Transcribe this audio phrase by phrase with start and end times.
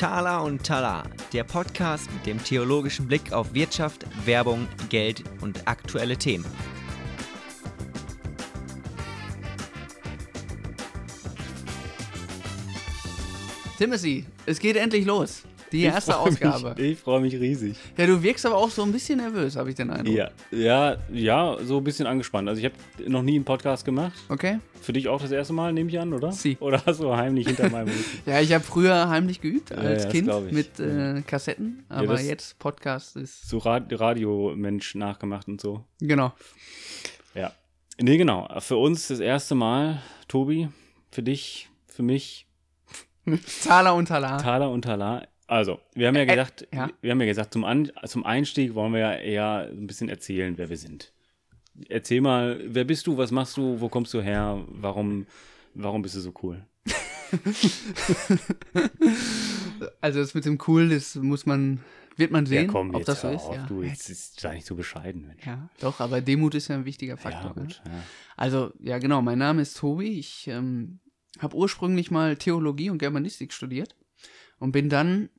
[0.00, 1.02] Thala und Tala,
[1.34, 6.46] der Podcast mit dem theologischen Blick auf Wirtschaft, Werbung, Geld und aktuelle Themen.
[13.76, 15.42] Timothy, es geht endlich los.
[15.72, 16.74] Die Ich erste Ausgabe.
[16.76, 17.76] Mich, ich freue mich riesig.
[17.96, 20.14] Ja, du wirkst aber auch so ein bisschen nervös, habe ich den Eindruck.
[20.14, 22.48] Ja, ja, ja, so ein bisschen angespannt.
[22.48, 24.12] Also ich habe noch nie einen Podcast gemacht.
[24.28, 24.58] Okay?
[24.82, 26.32] Für dich auch das erste Mal, nehme ich an, oder?
[26.32, 26.56] Sie.
[26.60, 28.04] Oder hast du heimlich hinter meinem Rücken?
[28.26, 32.26] Ja, ich habe früher heimlich geübt als Ja, ja, Kind mit äh, Kassetten, aber das-
[32.26, 33.48] jetzt Podcast ist.
[33.48, 35.84] So Ra Radiomensch nachgemacht und so.
[36.00, 36.32] Genau.
[37.34, 37.52] Ja.
[38.00, 38.48] Nee, genau.
[38.60, 40.68] Für uns das erste Mal, Tobi,
[41.10, 42.46] für dich, für mich,
[43.64, 44.42] Thaler und Talar.
[44.42, 45.28] Thaler und Thaler.
[45.50, 46.88] Also, wir haben ja Äh, gesagt, ja.
[47.00, 50.08] wir haben ja gesagt, zum, An zum Einstieg wollen wir ja eher so ein bisschen
[50.08, 51.12] erzählen, wer wir sind.
[51.88, 55.26] Erzähl mal, wer bist du, was machst du, wo kommst du her, warum,
[55.74, 56.64] warum bist du so cool?
[60.00, 61.80] Also das mit dem Cool, das muss man,
[62.16, 63.42] wird man sehen, ja, komm, ob das so ist.
[63.42, 63.66] auf, Ja.
[63.66, 65.26] du, jetzt ist da nicht so bescheiden.
[65.28, 65.46] Mensch.
[65.46, 67.54] ja, doch, aber Demut ist ja ein wichtiger Ja, Faktor.
[67.56, 67.62] ne?
[67.62, 67.82] gut.
[67.86, 67.92] Ja.
[68.36, 70.18] Also, ja, genau, mein Name ist Tobi.
[70.18, 70.98] Ich ähm,
[71.38, 73.96] habe ursprünglich mal Theologie und Germanistik studiert
[74.58, 75.30] und bin dann,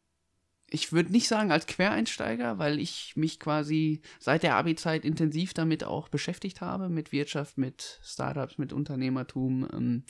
[0.74, 5.84] ich würde nicht sagen als Quereinsteiger, weil ich mich quasi seit der Abi-Zeit intensiv damit
[5.84, 10.04] auch beschäftigt habe, mit Wirtschaft, mit Startups, mit Unternehmertum, ähm,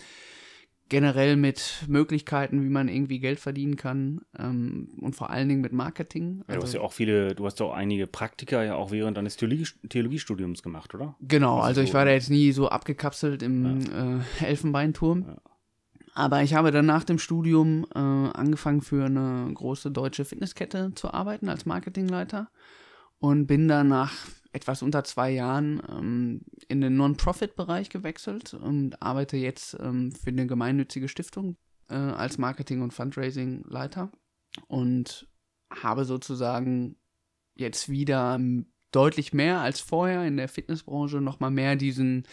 [0.87, 5.71] generell mit Möglichkeiten, wie man irgendwie Geld verdienen kann ähm, und vor allen Dingen mit
[5.71, 6.43] Marketing.
[6.47, 8.91] Ja, du hast Also- ja auch viele, du hast ja auch einige Praktika ja auch
[8.91, 11.15] während deines Theologie Theologiestudiums gemacht, oder?
[11.21, 15.25] Genau, Also also ich war da jetzt nie so abgekapselt im äh, Elfenbeinturm.
[15.27, 15.37] Ja.
[16.13, 21.13] Aber ich habe dann nach dem Studium äh, angefangen für eine große deutsche Fitnesskette zu
[21.13, 22.49] arbeiten als Marketingleiter
[23.19, 24.13] und bin dann nach
[24.51, 30.47] etwas unter zwei Jahren ähm, in den Non-Profit-Bereich gewechselt und arbeite jetzt ähm, für eine
[30.47, 31.55] gemeinnützige Stiftung
[31.89, 34.11] äh, als Marketing- und Fundraising-Leiter
[34.67, 35.29] und
[35.73, 36.97] habe sozusagen
[37.55, 38.39] jetzt wieder
[38.91, 42.27] deutlich mehr als vorher in der Fitnessbranche nochmal mehr diesen,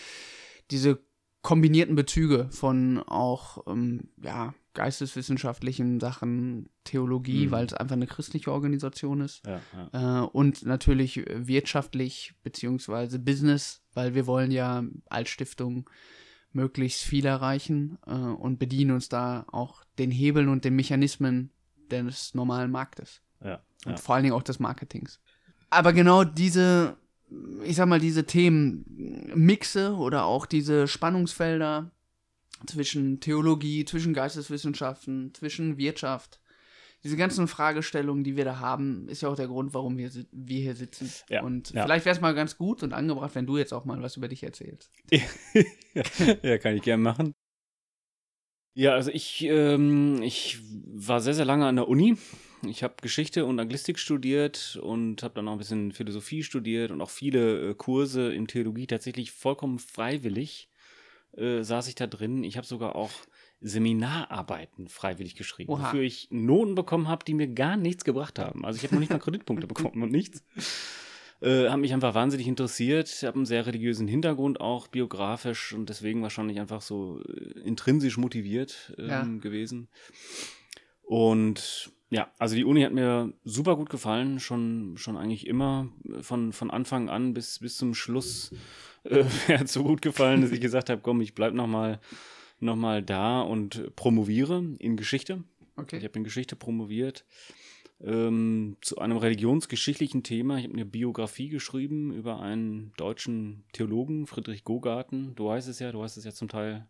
[0.73, 1.01] diese
[1.43, 7.51] kombinierten Bezüge von auch ähm, ja, geisteswissenschaftlichen Sachen, Theologie, Mhm.
[7.51, 9.61] weil es einfach eine christliche Organisation ist Ja,
[9.93, 10.23] ja.
[10.23, 15.89] äh, und natürlich wirtschaftlich beziehungsweise Business, weil wir wollen ja als Stiftung
[16.53, 21.51] möglichst viel erreichen äh, und bedienen uns da auch den Hebeln und den Mechanismen
[21.91, 25.21] des normalen Marktes ja, und vor allen Dingen auch des Marketings.
[25.71, 26.97] Aber genau diese,
[27.65, 31.91] ich sag mal, diese Themen Mixe oder auch diese Spannungsfelder
[32.67, 36.41] zwischen Theologie, zwischen Geisteswissenschaften, zwischen Wirtschaft,
[37.05, 40.61] diese ganzen Fragestellungen, die wir da haben, ist ja auch der Grund, warum wir, wir
[40.61, 41.13] hier sitzen.
[41.29, 41.85] Ja, und ja.
[41.85, 44.27] vielleicht wäre es mal ganz gut und angebracht, wenn du jetzt auch mal was über
[44.27, 44.91] dich erzählst.
[46.43, 47.35] ja, kann ich gern machen.
[48.75, 52.17] Ja, also ich, ähm, ich war sehr, sehr lange an der Uni.
[52.67, 57.01] Ich habe Geschichte und Anglistik studiert und habe dann auch ein bisschen Philosophie studiert und
[57.01, 60.69] auch viele äh, Kurse in Theologie tatsächlich vollkommen freiwillig
[61.37, 62.43] äh, saß ich da drin.
[62.45, 63.11] Ich habe sogar auch
[63.61, 65.85] Seminararbeiten freiwillig geschrieben, Oha.
[65.89, 68.65] wofür ich Noten bekommen habe, die mir gar nichts gebracht haben.
[68.65, 70.43] Also ich habe noch nicht mal Kreditpunkte bekommen und nichts.
[71.41, 73.09] Äh, hat mich einfach wahnsinnig interessiert.
[73.09, 78.17] Ich habe einen sehr religiösen Hintergrund auch biografisch und deswegen wahrscheinlich einfach so äh, intrinsisch
[78.17, 79.23] motiviert ähm, Ja.
[79.41, 79.89] gewesen.
[81.03, 85.89] Und ja, also die Uni hat mir super gut gefallen, schon, schon eigentlich immer
[86.21, 88.53] von, von Anfang an bis, bis zum Schluss
[89.05, 92.01] äh, mir hat so gut gefallen, dass ich gesagt habe, komm, ich bleib noch mal,
[92.61, 95.45] noch mal da und promoviere in Geschichte.
[95.77, 96.03] Ich Okay.
[96.03, 97.25] habe in Geschichte promoviert
[98.01, 100.59] ähm, zu einem religionsgeschichtlichen Thema.
[100.59, 105.35] Ich habe eine Biografie geschrieben über einen deutschen Theologen, Friedrich Gogarten.
[105.37, 106.89] Du weißt es ja, du hast es ja zum Teil,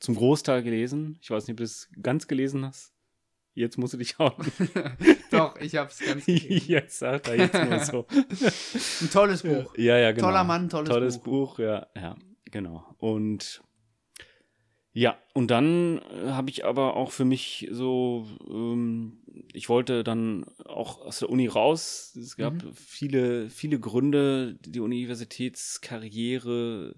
[0.00, 1.18] zum Großteil gelesen.
[1.22, 2.92] Ich weiß nicht, ob du es ganz gelesen hast.
[3.60, 4.36] Jetzt musst du dich auch.
[5.30, 8.06] Doch, ich hab's ganz jetzt sagt er jetzt nur so.
[8.10, 9.72] Ein tolles Buch.
[9.76, 10.28] Ja, ja, genau.
[10.28, 11.56] Toller Mann, tolles tolles Buch.
[11.56, 11.58] Buch.
[11.60, 12.16] ja, ja,
[12.50, 12.84] genau.
[12.98, 13.62] Und
[14.92, 20.44] ja, und dann äh, habe ich aber auch für mich so, ähm, ich wollte dann
[20.64, 22.16] auch aus der Uni raus.
[22.20, 22.72] Es gab Mhm.
[22.74, 24.58] viele, viele Gründe.
[24.66, 26.96] Die Universitätskarriere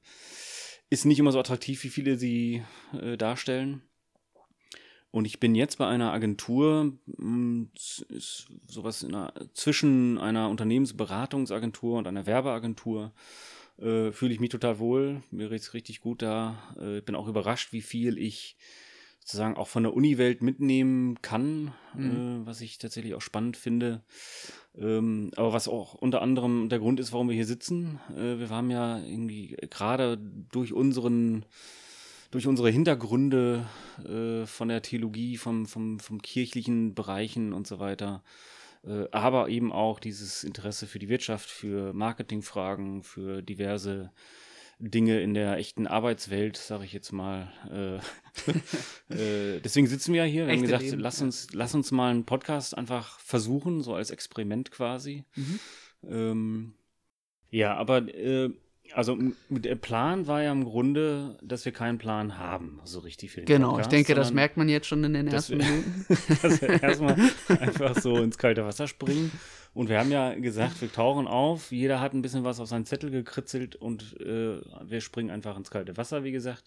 [0.89, 2.63] ist nicht immer so attraktiv, wie viele sie
[2.99, 3.83] äh, darstellen.
[5.13, 6.93] Und ich bin jetzt bei einer Agentur,
[7.77, 13.13] s- ist sowas in einer, zwischen einer Unternehmensberatungsagentur und einer Werbeagentur.
[13.79, 15.23] Äh, Fühle ich mich total wohl.
[15.31, 16.57] Mir geht's richtig gut da.
[16.81, 18.57] Äh, bin auch überrascht, wie viel ich
[19.21, 22.43] sozusagen auch von der Uni-Welt mitnehmen kann, Mhm.
[22.43, 24.03] äh, was ich tatsächlich auch spannend finde.
[24.77, 28.01] Ähm, aber was auch unter anderem der Grund ist, warum wir hier sitzen.
[28.17, 30.17] Äh, wir haben ja irgendwie gerade
[30.51, 31.45] durch unseren
[32.33, 33.67] durch unsere Hintergründe
[34.05, 38.25] äh, von der Theologie, vom, vom, vom kirchlichen Bereichen und so weiter,
[38.85, 44.11] äh, aber eben auch dieses Interesse für die Wirtschaft, für Marketingfragen, für diverse
[44.79, 47.53] Dinge in der echten Arbeitswelt, sage ich jetzt mal.
[47.71, 50.47] Äh, äh, deswegen sitzen wir ja hier.
[50.47, 54.11] Wir haben gesagt, Leben, lass, uns, lass uns mal einen Podcast einfach versuchen, so als
[54.11, 55.25] Experiment quasi.
[55.37, 55.61] Mhm.
[56.09, 56.75] Ähm,
[57.51, 58.51] ja, aber äh,
[58.95, 59.19] also
[59.49, 63.71] der Plan war ja im Grunde, dass wir keinen Plan haben, so richtig den Genau,
[63.71, 66.07] Podcast, ich denke, das merkt man jetzt schon in den ersten wir, Minuten.
[66.43, 67.17] dass wir erstmal
[67.49, 69.33] einfach so ins kalte Wasser springen.
[69.75, 72.85] Und wir haben ja gesagt, wir tauchen auf, jeder hat ein bisschen was auf seinen
[72.85, 76.65] Zettel gekritzelt und äh, wir springen einfach ins kalte Wasser, wie gesagt.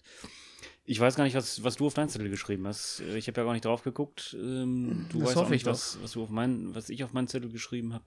[0.84, 3.02] Ich weiß gar nicht, was, was du auf deinen Zettel geschrieben hast.
[3.14, 4.36] Ich habe ja gar nicht drauf geguckt.
[4.38, 7.26] Ähm, du das weißt auch nicht, was, was, du auf mein, was ich auf meinen
[7.26, 8.04] Zettel geschrieben habe.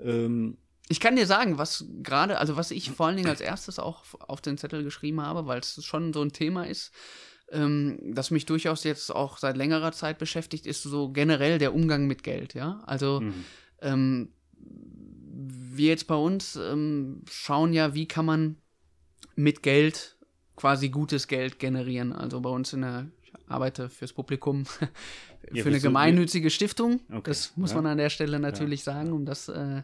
[0.00, 0.56] Ähm,
[0.88, 4.04] ich kann dir sagen, was gerade, also was ich vor allen Dingen als erstes auch
[4.18, 6.92] auf den Zettel geschrieben habe, weil es schon so ein Thema ist,
[7.50, 12.06] ähm, das mich durchaus jetzt auch seit längerer Zeit beschäftigt, ist so generell der Umgang
[12.06, 12.82] mit Geld, ja.
[12.86, 13.44] Also mhm.
[13.80, 18.56] ähm, wir jetzt bei uns ähm, schauen ja, wie kann man
[19.34, 20.16] mit Geld
[20.56, 22.12] quasi gutes Geld generieren.
[22.12, 24.64] Also bei uns in der, ich arbeite fürs Publikum
[25.50, 27.00] für ja, eine gemeinnützige Stiftung.
[27.10, 27.22] Okay.
[27.24, 27.76] Das muss ja.
[27.76, 28.92] man an der Stelle natürlich ja.
[28.92, 29.82] sagen, um das äh,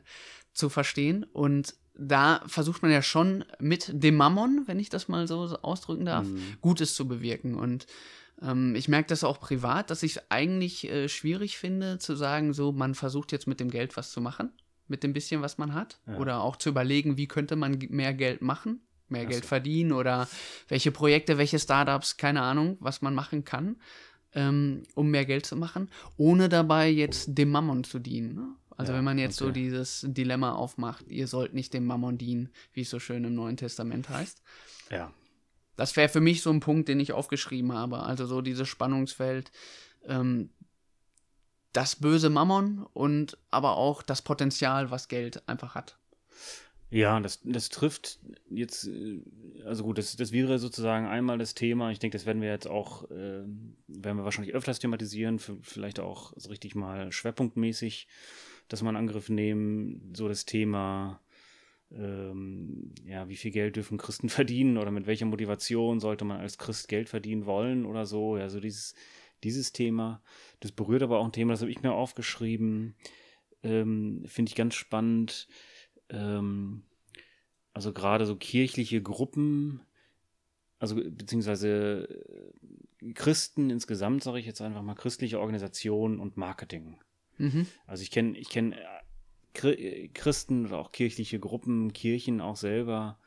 [0.52, 1.24] zu verstehen.
[1.24, 6.04] Und da versucht man ja schon mit dem Mammon, wenn ich das mal so ausdrücken
[6.04, 6.40] darf, mhm.
[6.60, 7.54] Gutes zu bewirken.
[7.54, 7.86] Und
[8.40, 12.52] ähm, ich merke das auch privat, dass ich es eigentlich äh, schwierig finde, zu sagen,
[12.52, 14.52] so, man versucht jetzt mit dem Geld was zu machen,
[14.86, 15.98] mit dem bisschen, was man hat.
[16.06, 16.18] Ja.
[16.18, 20.28] Oder auch zu überlegen, wie könnte man mehr Geld machen, mehr Geld verdienen oder
[20.68, 23.76] welche Projekte, welche Startups, keine Ahnung, was man machen kann.
[24.34, 28.34] Ähm, um mehr Geld zu machen, ohne dabei jetzt dem Mammon zu dienen.
[28.34, 28.48] Ne?
[28.76, 29.48] Also ja, wenn man jetzt okay.
[29.48, 33.34] so dieses Dilemma aufmacht, ihr sollt nicht dem Mammon dienen, wie es so schön im
[33.34, 34.42] Neuen Testament heißt.
[34.90, 35.12] Ja.
[35.76, 38.00] Das wäre für mich so ein Punkt, den ich aufgeschrieben habe.
[38.00, 39.50] Also so dieses Spannungsfeld,
[40.06, 40.50] ähm,
[41.72, 45.97] das böse Mammon und aber auch das Potenzial, was Geld einfach hat.
[46.90, 48.18] Ja, das, das trifft
[48.48, 49.20] jetzt, äh,
[49.64, 51.90] also gut, das, das wäre sozusagen einmal das Thema.
[51.90, 53.44] Ich denke, das werden wir jetzt auch, äh,
[53.86, 58.08] werden wir wahrscheinlich öfters thematisieren, vielleicht auch so richtig mal schwerpunktmäßig
[58.68, 61.20] das mal in Angriff nehmen, so das Thema,
[61.90, 66.58] ähm, ja, wie viel Geld dürfen Christen verdienen oder mit welcher Motivation sollte man als
[66.58, 68.36] Christ Geld verdienen wollen oder so.
[68.36, 68.94] Ja, so dieses,
[69.42, 70.22] dieses Thema.
[70.60, 72.94] Das berührt aber auch ein Thema, das habe ich mir aufgeschrieben.
[73.62, 75.48] Ähm, Finde ich ganz spannend.
[76.10, 76.82] Ähm,
[77.72, 79.80] also gerade so kirchliche Gruppen,
[80.78, 82.08] also beziehungsweise
[83.00, 86.98] äh, Christen insgesamt, sage ich jetzt einfach mal, christliche Organisationen und Marketing.
[87.36, 87.66] Mhm.
[87.86, 88.74] Also ich kenne ich kenn
[89.62, 93.18] äh, Christen oder auch kirchliche Gruppen, Kirchen auch selber,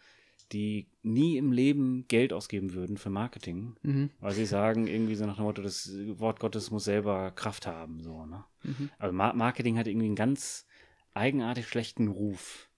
[0.51, 4.09] die nie im Leben Geld ausgeben würden für Marketing, mhm.
[4.19, 8.01] weil sie sagen irgendwie so nach dem Motto, das Wort Gottes muss selber Kraft haben,
[8.01, 8.43] so, ne?
[8.63, 8.89] Mhm.
[8.97, 10.65] Also Marketing hat irgendwie einen ganz
[11.13, 12.69] eigenartig schlechten Ruf.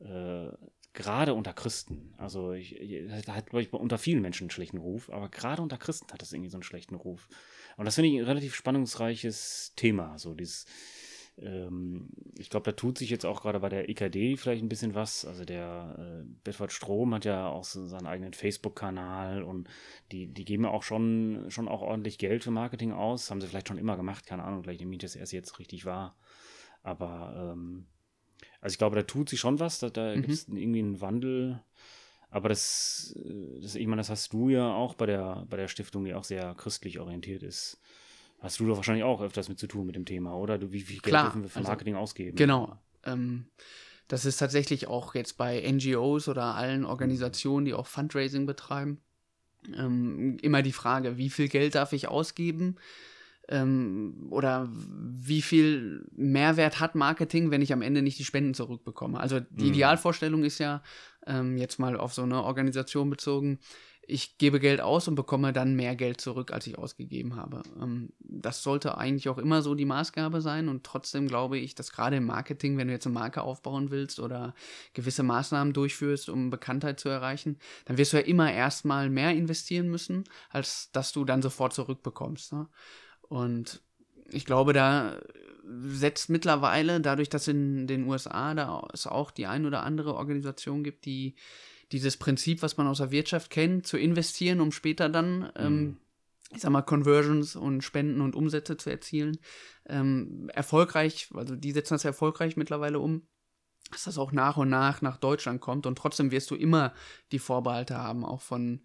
[0.00, 0.50] Äh,
[0.96, 2.14] gerade unter Christen.
[2.16, 2.76] Also ich,
[3.08, 6.22] das hat, glaube ich, unter vielen Menschen einen schlechten Ruf, aber gerade unter Christen hat
[6.22, 7.28] das irgendwie so einen schlechten Ruf.
[7.76, 10.18] Und das finde ich ein relativ spannungsreiches Thema.
[10.18, 10.64] So dieses,
[11.38, 12.08] ähm,
[12.38, 15.26] ich glaube, da tut sich jetzt auch gerade bei der EKD vielleicht ein bisschen was.
[15.26, 19.68] Also der äh, Bedford Strom hat ja auch so seinen eigenen Facebook-Kanal und
[20.12, 23.30] die, die geben ja auch schon, schon auch ordentlich Geld für Marketing aus.
[23.30, 25.84] Haben sie vielleicht schon immer gemacht, keine Ahnung, vielleicht nehme ich das erst jetzt richtig
[25.84, 26.16] wahr.
[26.82, 27.86] Aber ähm,
[28.60, 30.22] also ich glaube, da tut sich schon was, da, da mhm.
[30.22, 31.60] gibt es irgendwie einen Wandel.
[32.30, 35.68] Aber das, äh, das, ich meine, das hast du ja auch bei der, bei der
[35.68, 37.80] Stiftung, die auch sehr christlich orientiert ist.
[38.40, 40.58] Hast du doch wahrscheinlich auch öfters mit zu tun mit dem Thema, oder?
[40.58, 42.36] Du, wie viel Geld Klar, dürfen wir für also Marketing also, ausgeben?
[42.36, 42.78] Genau.
[43.04, 43.46] Ähm,
[44.08, 49.00] das ist tatsächlich auch jetzt bei NGOs oder allen Organisationen, die auch Fundraising betreiben,
[49.74, 52.76] ähm, immer die Frage, wie viel Geld darf ich ausgeben?
[53.48, 59.20] Ähm, oder wie viel Mehrwert hat Marketing, wenn ich am Ende nicht die Spenden zurückbekomme.
[59.20, 59.70] Also die mhm.
[59.70, 60.82] Idealvorstellung ist ja,
[61.26, 63.58] ähm, jetzt mal auf so eine Organisation bezogen,
[64.08, 67.62] ich gebe Geld aus und bekomme dann mehr Geld zurück, als ich ausgegeben habe.
[67.80, 71.92] Ähm, das sollte eigentlich auch immer so die Maßgabe sein und trotzdem glaube ich, dass
[71.92, 74.54] gerade im Marketing, wenn du jetzt eine Marke aufbauen willst oder
[74.94, 79.88] gewisse Maßnahmen durchführst, um Bekanntheit zu erreichen, dann wirst du ja immer erstmal mehr investieren
[79.88, 82.52] müssen, als dass du dann sofort zurückbekommst.
[82.52, 82.68] Ne?
[83.28, 83.82] Und
[84.30, 85.18] ich glaube, da
[85.88, 90.84] setzt mittlerweile, dadurch, dass in den USA da es auch die ein oder andere Organisation
[90.84, 91.34] gibt, die
[91.92, 95.78] dieses Prinzip, was man aus der Wirtschaft kennt, zu investieren, um später dann, ähm, mhm.
[95.78, 95.96] ähm,
[96.54, 99.38] ich sag mal, Conversions und Spenden und Umsätze zu erzielen,
[99.88, 103.26] ähm, erfolgreich, also die setzen das erfolgreich mittlerweile um,
[103.90, 106.92] dass das auch nach und nach nach Deutschland kommt und trotzdem wirst du immer
[107.30, 108.82] die Vorbehalte haben, auch von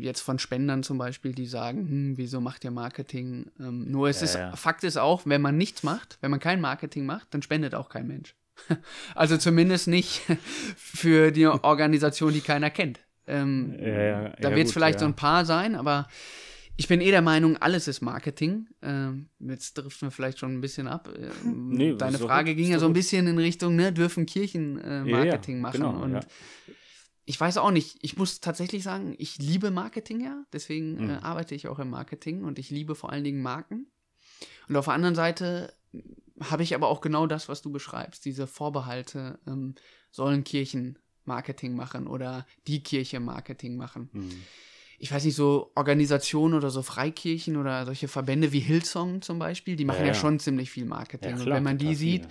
[0.00, 3.50] jetzt von Spendern zum Beispiel, die sagen, hm, wieso macht ihr Marketing?
[3.58, 4.56] Ähm, nur es Ja, ist, ja.
[4.56, 7.88] Fakt ist auch, wenn man nichts macht, wenn man kein Marketing macht, dann spendet auch
[7.88, 8.34] kein Mensch.
[9.14, 10.22] Also zumindest nicht
[10.76, 13.00] für die Organisation, die keiner kennt.
[13.26, 16.06] Ähm, Ja, da wird es vielleicht so ein paar sein, aber
[16.76, 18.66] ich bin eh der Meinung, alles ist Marketing.
[18.82, 21.08] Ähm, jetzt driften wir vielleicht schon ein bisschen ab.
[21.16, 24.80] Ähm, Nee, Deine Frage gut, ging ja so ein bisschen in Richtung, ne, dürfen Kirchen
[24.80, 25.80] äh, Marketing machen?
[25.80, 26.26] genau, und.
[27.26, 31.10] Ich weiß auch nicht, ich muss tatsächlich sagen, ich liebe Marketing ja, deswegen Mhm.
[31.10, 33.86] äh, arbeite ich auch im Marketing und ich liebe vor allen Dingen Marken.
[34.68, 35.72] Und auf der anderen Seite
[36.40, 39.74] habe ich aber auch genau das, was du beschreibst, diese Vorbehalte, ähm,
[40.10, 44.10] sollen Kirchen Marketing machen oder die Kirche Marketing machen.
[44.12, 44.30] Hm.
[44.98, 49.76] Ich weiß nicht, so Organisationen oder so Freikirchen oder solche Verbände wie Hillsong zum Beispiel,
[49.76, 50.18] die machen ja, Ja, ja.
[50.18, 51.30] schon ziemlich viel Marketing.
[51.30, 52.28] Ja, und klar, wenn man die sieht,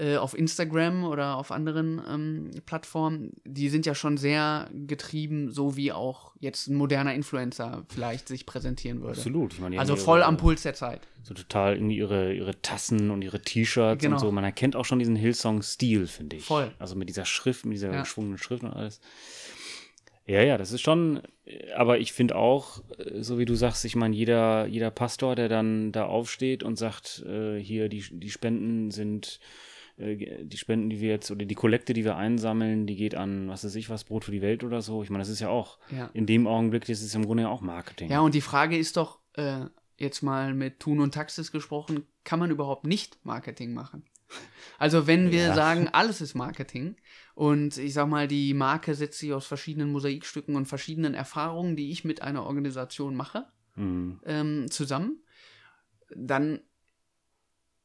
[0.00, 5.76] äh, auf Instagram oder auf anderen ähm, Plattformen, die sind ja schon sehr getrieben, so
[5.76, 9.12] wie auch jetzt ein moderner Influencer vielleicht sich präsentieren würde.
[9.18, 9.52] Absolut.
[9.52, 11.00] Ich meine, Also voll ihre- am Puls der Zeit.
[11.22, 14.16] So total irgendwie ihre, ihre Tassen und ihre T-Shirts Genau.
[14.16, 14.32] und so.
[14.32, 16.44] Man erkennt auch schon diesen Hillsong-Stil, finde ich.
[16.44, 16.72] Voll.
[16.78, 18.00] Also mit dieser Schrift, mit dieser Ja.
[18.00, 19.00] geschwungenen Schrift und alles.
[20.26, 21.22] Ja, ja, das ist schon,
[21.76, 25.48] aber ich finde auch, äh, so wie du sagst, ich meine, jeder, jeder Pastor, der
[25.48, 29.40] dann da aufsteht und sagt, äh, hier, die, die Spenden sind,
[30.00, 33.64] die Spenden, die wir jetzt, oder die Kollekte, die wir einsammeln, die geht an, was
[33.64, 35.02] weiß ich was, Brot für die Welt oder so.
[35.02, 36.08] Ich meine, das ist ja auch, Ja.
[36.14, 38.10] in dem Augenblick, das ist im Grunde ja auch Marketing.
[38.10, 39.66] Ja, und die Frage ist doch, äh,
[39.98, 44.04] jetzt mal mit Thun und Taxis gesprochen, kann man überhaupt nicht Marketing machen?
[44.78, 45.54] Also wenn wir Ja.
[45.54, 46.96] sagen, alles ist Marketing
[47.34, 51.90] und ich sag mal, die Marke setzt sich aus verschiedenen Mosaikstücken und verschiedenen Erfahrungen, die
[51.90, 54.20] ich mit einer Organisation mache, Mhm.
[54.24, 55.22] ähm, zusammen,
[56.16, 56.60] dann,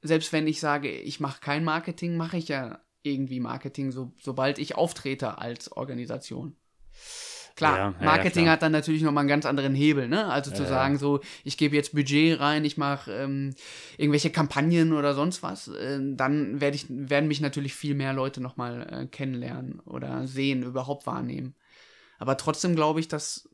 [0.07, 4.59] selbst wenn ich sage, ich mache kein Marketing, mache ich ja irgendwie Marketing, so, sobald
[4.59, 6.55] ich auftrete als Organisation.
[7.55, 8.53] Klar, Ja, ja, ja, Marketing klar.
[8.53, 10.25] hat dann natürlich nochmal einen ganz anderen Hebel, ne?
[10.27, 13.55] Also zu sagen, so, ich gebe jetzt Budget rein, ich mache ähm,
[13.97, 18.41] irgendwelche Kampagnen oder sonst was, äh, dann werd ich, werden mich natürlich viel mehr Leute
[18.41, 21.55] nochmal äh, kennenlernen oder sehen, überhaupt wahrnehmen.
[22.17, 23.47] Aber trotzdem glaube ich, dass,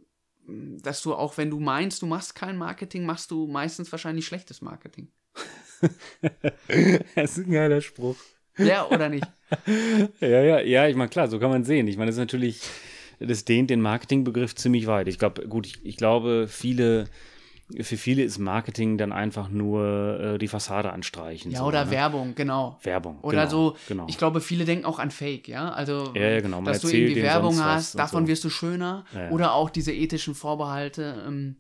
[0.47, 4.61] dass du auch, wenn du meinst, du machst kein Marketing, machst du meistens wahrscheinlich schlechtes
[4.61, 5.11] Marketing.
[7.15, 8.15] das ist ein geiler Spruch.
[8.57, 9.25] Ja, oder nicht?
[10.21, 11.85] Ja, ja, ja, ich meine, klar, so kann man sehen.
[11.89, 12.61] Ich meine, das ist natürlich,
[13.19, 15.09] das dehnt den Marketingbegriff ziemlich weit.
[15.09, 17.03] Ich glaube, gut, ich, ich glaube, viele,
[17.81, 21.51] für viele ist Marketing dann einfach nur äh, die Fassade anstreichen.
[21.51, 21.91] Ja, so, oder ne?
[21.91, 22.79] Werbung, genau.
[22.83, 23.19] Werbung.
[23.23, 24.05] Oder genau, so, Genau.
[24.07, 25.69] ich glaube, viele denken auch an Fake, ja.
[25.73, 26.61] Also, Ja, ja, genau.
[26.61, 28.27] Dass du irgendwie Werbung hast, davon so.
[28.29, 29.03] wirst du schöner.
[29.31, 31.25] Oder auch diese ethischen Vorbehalte.
[31.27, 31.57] Ähm,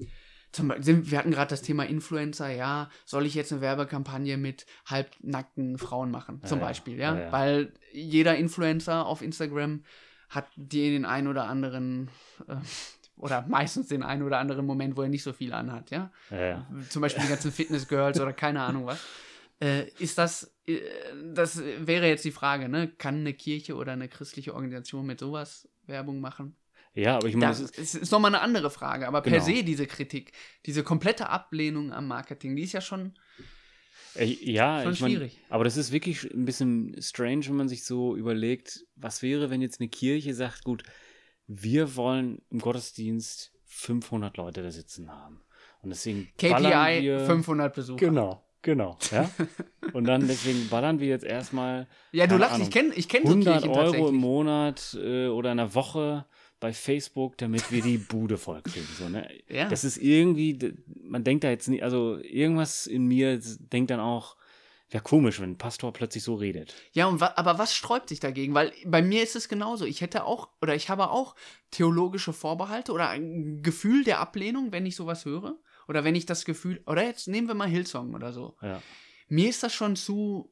[0.51, 4.65] zum Beispiel, wir hatten gerade das Thema Influencer, ja, soll ich jetzt eine Werbekampagne mit
[4.85, 6.65] halbnackten Frauen machen, zum Ja.
[6.65, 7.17] Beispiel, ja?
[7.17, 7.31] Ja.
[7.31, 9.83] Weil jeder Influencer auf Instagram
[10.29, 12.09] hat den einen oder anderen,
[12.47, 12.55] äh,
[13.17, 16.45] oder meistens den einen oder anderen Moment, wo er nicht so viel anhat, ja ja,
[16.45, 16.67] ja.
[16.89, 18.99] zum Beispiel die ganzen Fitness-Girls oder keine Ahnung was.
[19.61, 20.79] Äh, ist das, äh,
[21.33, 22.87] das wäre jetzt die Frage, ne?
[22.97, 26.55] Kann eine Kirche oder eine christliche Organisation mit sowas Werbung machen?
[26.93, 29.43] Ja, aber ich meine, Das das ist, ist, nochmal eine andere Frage, aber per Genau.
[29.45, 30.31] se diese Kritik,
[30.65, 33.13] diese komplette Ablehnung am Marketing, die ist ja schon,
[34.15, 35.39] äh, ja, schon ich meine, schwierig.
[35.49, 39.61] aber das ist wirklich ein bisschen strange, wenn man sich so überlegt, was wäre, wenn
[39.61, 40.83] jetzt eine Kirche sagt, gut,
[41.47, 45.41] wir wollen im Gottesdienst 500 Leute da sitzen haben.
[45.81, 47.97] Und deswegen ballern KPI wir, 500 Besucher.
[48.05, 49.29] Genau, genau, ja.
[49.93, 53.23] Und dann deswegen ballern wir jetzt erstmal Ja, du lachst, ich Ahnung, kenne ich kenn
[53.25, 54.09] so 100 Kirchen Euro tatsächlich.
[54.09, 56.25] im Monat äh, oder in einer Woche
[56.61, 58.87] bei Facebook, damit wir die Bude voll kriegen.
[58.97, 59.27] So, ne?
[59.49, 59.67] Ja.
[59.67, 64.37] Das ist irgendwie, man denkt da jetzt nicht, also irgendwas in mir denkt dann auch,
[64.89, 66.75] wäre komisch, wenn ein Pastor plötzlich so redet.
[66.93, 68.53] Ja, und wa aber was sträubt sich dagegen?
[68.53, 69.85] Weil bei mir ist es genauso.
[69.85, 71.35] Ich hätte auch, oder ich habe auch
[71.71, 75.57] theologische Vorbehalte oder ein Gefühl der Ablehnung, wenn ich sowas höre.
[75.87, 78.55] Oder wenn ich das Gefühl, oder jetzt nehmen wir mal Hillsong oder so.
[78.61, 78.81] Ja.
[79.27, 80.50] Mir ist das schon zu,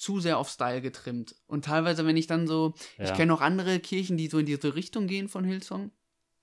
[0.00, 1.34] zu sehr auf Style getrimmt.
[1.46, 3.16] Und teilweise, wenn ich dann so, ich Ja.
[3.16, 5.92] kenne auch andere Kirchen, die so in diese Richtung gehen von Hillsong.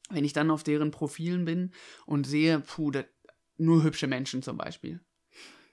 [0.10, 1.72] Wenn ich dann auf deren Profilen bin
[2.06, 3.04] und sehe, puh, da,
[3.58, 5.02] nur hübsche Menschen zum Beispiel.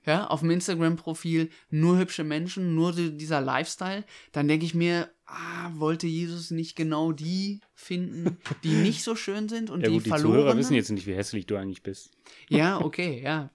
[0.07, 5.11] Ja, auf dem Instagram-Profil nur hübsche Menschen, nur so dieser Lifestyle, dann denke ich mir,
[5.25, 9.95] ah, wollte Jesus nicht genau die finden, die nicht so schön sind und ja die
[9.95, 12.11] gut, die verloren Zuhörer wissen jetzt nicht, wie hässlich du eigentlich bist.
[12.50, 13.50] Ja, okay, ja.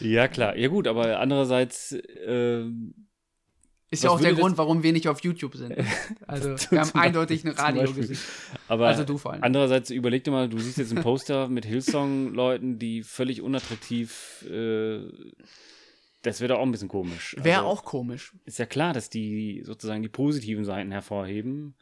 [0.00, 0.56] Ja, klar.
[0.56, 1.96] Ja gut, aber andererseits,
[2.26, 2.94] ähm,
[3.90, 5.74] Ist ja auch der Grund, warum wir nicht auf YouTube sind.
[6.26, 8.22] Also, wir haben eindeutig ein zum Radiogesicht.
[8.68, 9.42] aber Also du vor allem.
[9.42, 15.00] andererseits überleg dir mal, du siehst jetzt ein Poster mit Hillsong-Leuten, die völlig unattraktiv äh,
[16.24, 17.36] das wäre doch auch ein bisschen komisch.
[17.38, 18.32] Wäre Also, auch komisch.
[18.44, 21.74] Ist ja klar, dass die sozusagen die positiven Seiten hervorheben.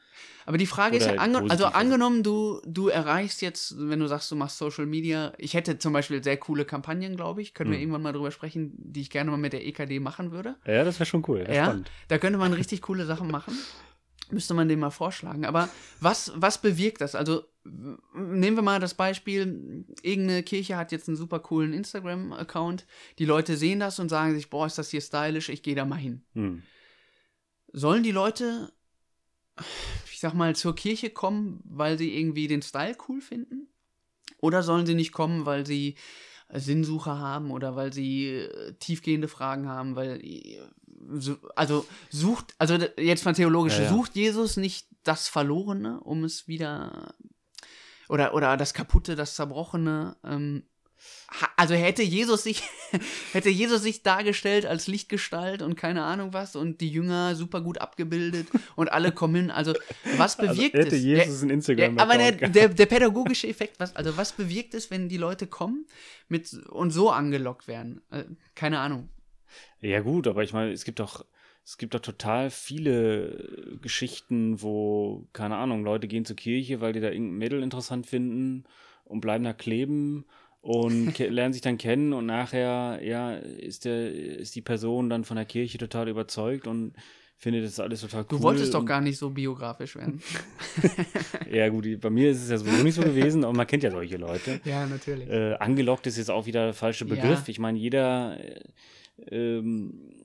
[0.44, 4.30] Aber die Frage ist ja, ange also angenommen, du, du erreichst jetzt, wenn du sagst,
[4.30, 7.76] du machst Social Media, ich hätte zum Beispiel sehr coole Kampagnen, glaube ich, können wir
[7.76, 7.82] Hm.
[7.82, 10.56] irgendwann mal drüber sprechen, die ich gerne mal mit der EKD machen würde.
[10.66, 11.46] Ja, das wäre schon cool.
[11.48, 11.90] Ja, spannend.
[12.08, 13.54] da könnte man richtig coole Sachen machen.
[14.30, 15.44] Müsste man dem mal vorschlagen.
[15.44, 15.68] Aber
[16.00, 17.14] was, was bewirkt das?
[17.14, 22.86] Also nehmen wir mal das Beispiel, irgendeine Kirche hat jetzt einen super coolen Instagram-Account.
[23.18, 25.84] Die Leute sehen das und sagen sich, boah, ist das hier stylisch, ich gehe da
[25.84, 26.22] mal hin.
[26.34, 26.62] Hm.
[27.72, 28.72] Sollen die Leute,
[30.12, 33.68] ich sag mal, zur Kirche kommen, weil sie irgendwie den Style cool finden?
[34.38, 35.94] Oder sollen sie nicht kommen, weil sie
[36.48, 40.58] äh, Sinnsuche haben oder weil sie äh, tiefgehende Fragen haben, weil äh,
[41.14, 43.88] so- also sucht, also jetzt mal theologisch, Ja, ja.
[43.88, 47.14] sucht Jesus nicht das Verlorene, um es wieder
[48.08, 50.16] oder oder das Kaputte, das Zerbrochene.
[50.24, 50.64] Ähm,
[51.56, 52.62] also hätte Jesus sich
[53.32, 57.78] hätte Jesus sich dargestellt als Lichtgestalt und keine Ahnung was und die Jünger super gut
[57.78, 59.50] abgebildet und alle kommen hin.
[59.50, 59.72] Also
[60.16, 61.02] was bewirkt also hätte es?
[61.02, 64.74] Jesus ein Der, Instagram der, aber der, der, der pädagogische Effekt, was, also was bewirkt
[64.74, 65.86] es, wenn die Leute kommen
[66.28, 68.02] mit und so angelockt werden?
[68.10, 69.08] Äh, keine Ahnung.
[69.80, 71.24] Ja, gut, aber ich meine, es gibt doch,
[71.64, 76.92] es gibt doch total viele äh, Geschichten, wo, keine Ahnung, Leute gehen zur Kirche, weil
[76.92, 78.64] die da irgendein Mädel interessant finden
[79.04, 80.24] und bleiben da kleben
[80.60, 85.36] und lernen sich dann kennen und nachher, ja, ist der, ist die Person dann von
[85.36, 86.94] der Kirche total überzeugt und
[87.36, 88.38] findet das alles total cool.
[88.38, 90.20] Du wolltest doch gar nicht so biografisch werden.
[91.50, 93.90] Ja, gut, bei mir ist es ja sowieso nicht so gewesen, aber man kennt ja
[93.90, 94.60] solche Leute.
[94.64, 95.28] ja, natürlich.
[95.28, 97.14] Äh, angelockt ist jetzt auch wieder der falsche Ja.
[97.14, 97.46] Begriff.
[97.48, 98.60] Ich meine, jeder, äh,
[99.30, 100.21] ähm,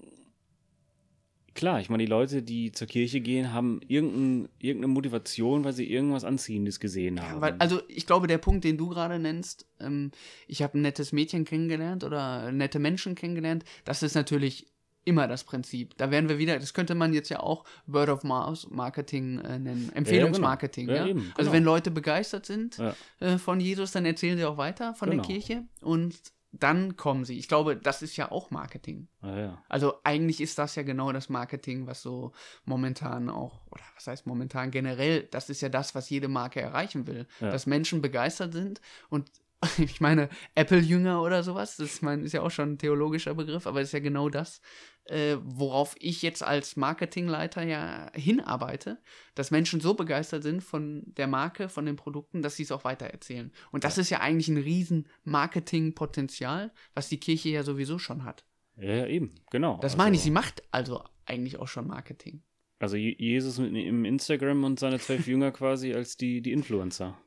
[1.58, 5.92] klar, ich meine, die Leute, die zur Kirche gehen, haben irgendein, irgendeine Motivation, weil sie
[5.92, 7.42] irgendwas Anziehendes gesehen haben.
[7.42, 10.12] Weil, also ich glaube, der Punkt, den du gerade nennst, ähm,
[10.48, 14.68] ich habe ein nettes Mädchen kennengelernt oder nette Menschen kennengelernt, das ist natürlich
[15.04, 15.98] immer das Prinzip.
[15.98, 19.58] Da werden wir wieder, das könnte man jetzt ja auch Word of Mouth Marketing äh,
[19.58, 20.90] nennen, Empfehlungsmarketing.
[20.90, 21.54] Ja, Ja, eben, Also genau.
[21.54, 22.94] wenn Leute begeistert sind Ja.
[23.20, 25.24] äh, von Jesus, dann erzählen sie auch weiter von Genau.
[25.24, 26.16] der Kirche und
[26.52, 27.38] dann kommen sie.
[27.38, 29.08] Ich glaube, das ist ja auch Marketing.
[29.22, 29.64] ja, ja.
[29.70, 32.32] Also eigentlich ist das ja genau das Marketing, was so
[32.66, 37.08] momentan auch, oder was heißt momentan generell, das ist ja das, was jede Marke erreichen
[37.08, 37.28] will.
[37.40, 37.52] Ja.
[37.52, 39.32] Dass Menschen begeistert sind und
[39.80, 43.66] ich meine, Apple-Jünger oder sowas, das ist, mein, ist ja auch schon ein theologischer Begriff,
[43.66, 44.62] aber ist ja genau das,
[45.06, 49.02] äh, worauf ich jetzt als Marketingleiter ja hinarbeite,
[49.34, 52.84] dass Menschen so begeistert sind von der Marke, von den Produkten, dass sie es auch
[52.84, 53.52] weitererzählen.
[53.72, 58.46] Und das ist ja eigentlich ein riesen Marketingpotenzial, was die Kirche ja sowieso schon hat.
[58.78, 59.76] Ja, ja, eben, genau.
[59.82, 62.44] Das also, meine ich, sie macht also eigentlich auch schon Marketing.
[62.80, 67.18] Also Je- Jesus mit, im Instagram und seine zwölf Jünger quasi als die, die Influencer.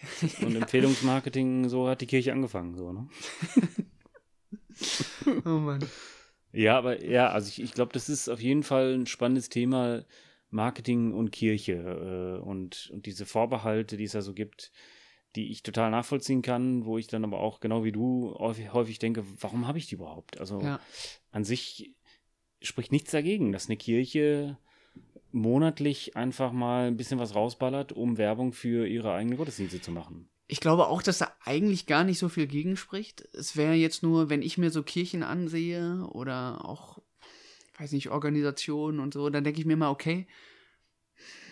[0.44, 3.08] Und Empfehlungsmarketing, so hat die Kirche angefangen, so, ne?
[5.44, 5.84] Oh Mann.
[6.52, 10.04] Ja, aber ja, also ich, ich glaube, das ist auf jeden Fall ein spannendes Thema,
[10.50, 14.70] Marketing und Kirche äh, und, und diese Vorbehalte, die es ja so gibt,
[15.34, 18.98] die ich total nachvollziehen kann, wo ich dann aber auch genau wie du häufig, häufig
[18.98, 20.38] denke, warum habe ich die überhaupt?
[20.38, 20.80] Also Ja.
[21.30, 21.94] an sich
[22.62, 24.56] spricht nichts dagegen, dass eine Kirche
[25.36, 30.28] monatlich einfach mal ein bisschen was rausballert, um Werbung für ihre eigenen Gottesdienste zu machen.
[30.48, 33.28] Ich glaube auch, dass da eigentlich gar nicht so viel gegenspricht.
[33.32, 36.98] Es wäre jetzt nur, wenn ich mir so Kirchen ansehe oder auch,
[37.78, 40.26] weiß nicht, Organisationen und so, dann denke ich mir mal, okay,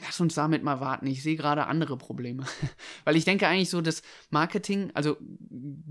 [0.03, 1.07] lass uns damit mal warten.
[1.07, 2.45] Ich sehe gerade andere Probleme.
[3.05, 5.17] Weil ich denke eigentlich so, dass Marketing, also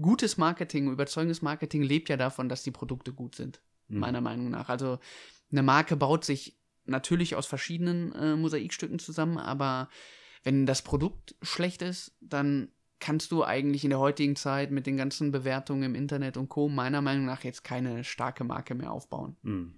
[0.02, 3.62] gutes Marketing, überzeugendes Marketing lebt ja davon, dass die Produkte gut sind.
[3.90, 4.00] Hm.
[4.00, 4.70] meiner Meinung nach.
[4.70, 5.00] Also
[5.52, 9.90] eine Marke baut sich natürlich aus verschiedenen äh, Mosaikstücken zusammen, aber
[10.44, 12.70] wenn das Produkt schlecht ist, dann
[13.00, 16.70] kannst du eigentlich in der heutigen Zeit mit den ganzen Bewertungen im Internet und Co.
[16.70, 19.36] meiner Meinung nach jetzt keine starke Marke mehr aufbauen.
[19.44, 19.74] Hm.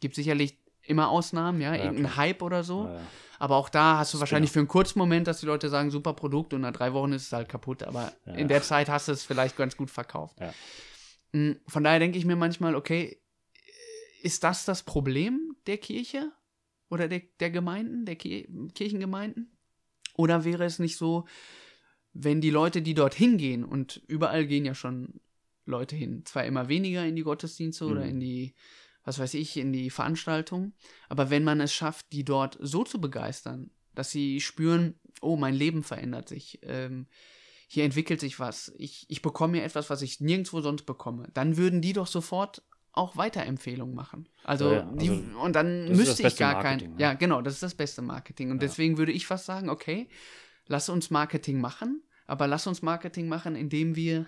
[0.00, 2.16] Gibt sicherlich immer Ausnahmen, ja, Ja, irgendein.
[2.16, 3.00] Hype oder so, Ja, ja.
[3.40, 6.14] aber auch da hast du wahrscheinlich für einen kurzen Moment, dass die Leute sagen, super
[6.14, 9.12] Produkt und nach drei Wochen ist es halt kaputt, aber in der Zeit hast du
[9.12, 10.38] es vielleicht ganz gut verkauft.
[11.32, 13.20] Mm, Von daher denke ich mir manchmal, okay,
[14.22, 16.32] ist das das Problem der Kirche
[16.90, 19.56] oder der, der Gemeinden, der Ki Kirchengemeinden?
[20.14, 21.26] Oder wäre es nicht so,
[22.12, 25.20] wenn die Leute, die dort hingehen, und überall gehen ja schon
[25.64, 28.10] Leute hin, zwar immer weniger in die Gottesdienste oder Mhm.
[28.10, 28.54] in die,
[29.04, 30.74] was weiß ich, in die Veranstaltungen,
[31.08, 35.54] aber wenn man es schafft, die dort so zu begeistern, dass sie spüren, oh, mein
[35.54, 37.06] Leben verändert sich, ähm,
[37.68, 41.56] hier entwickelt sich was, ich, ich bekomme hier etwas, was ich nirgendwo sonst bekomme, dann
[41.58, 44.28] würden die doch sofort auch Weiterempfehlungen machen.
[44.44, 47.00] Also, Ja, die, also und dann müsste ich gar Marketing, kein.
[47.00, 47.10] ja.
[47.10, 48.50] Ja, genau, das ist das beste Marketing.
[48.50, 48.68] Und Ja.
[48.68, 50.08] deswegen würde ich fast sagen, okay,
[50.66, 54.26] lass uns Marketing machen, aber lass uns Marketing machen, indem wir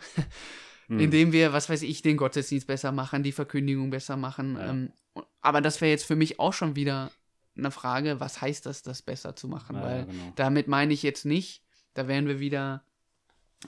[0.88, 0.98] Mhm.
[1.00, 4.58] indem wir, was weiß ich, den Gottesdienst besser machen, die Verkündigung besser machen.
[4.60, 4.92] Ähm,
[5.40, 7.10] aber das wäre jetzt für mich auch schon wieder
[7.56, 9.80] eine Frage, was heißt das, das besser zu machen?
[9.80, 10.32] Weil genau.
[10.36, 11.62] damit meine ich jetzt nicht,
[11.94, 12.84] da wären wir wieder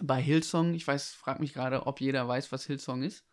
[0.00, 0.74] bei Hillsong.
[0.74, 3.24] Ich weiß, frag mich gerade, ob jeder weiß, was Hillsong ist.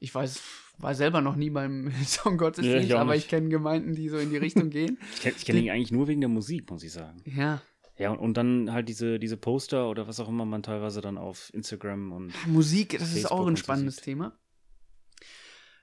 [0.00, 0.40] Ich weiß,
[0.78, 4.18] war selber noch nie beim Hillsong-Gottesdienst, Ja, ich auch aber ich kenne Gemeinden, die so
[4.18, 4.98] in die Richtung gehen.
[5.14, 7.22] Ich kenne kenn ihn eigentlich nur wegen der Musik, muss ich sagen.
[7.24, 7.62] Ja,
[7.98, 11.16] Ja, und, und dann halt diese, diese Poster oder was auch immer man teilweise dann
[11.18, 12.32] auf Instagram und.
[12.46, 14.04] Musik, das ist Facebook auch und ein so spannendes sieht.
[14.04, 14.38] Thema.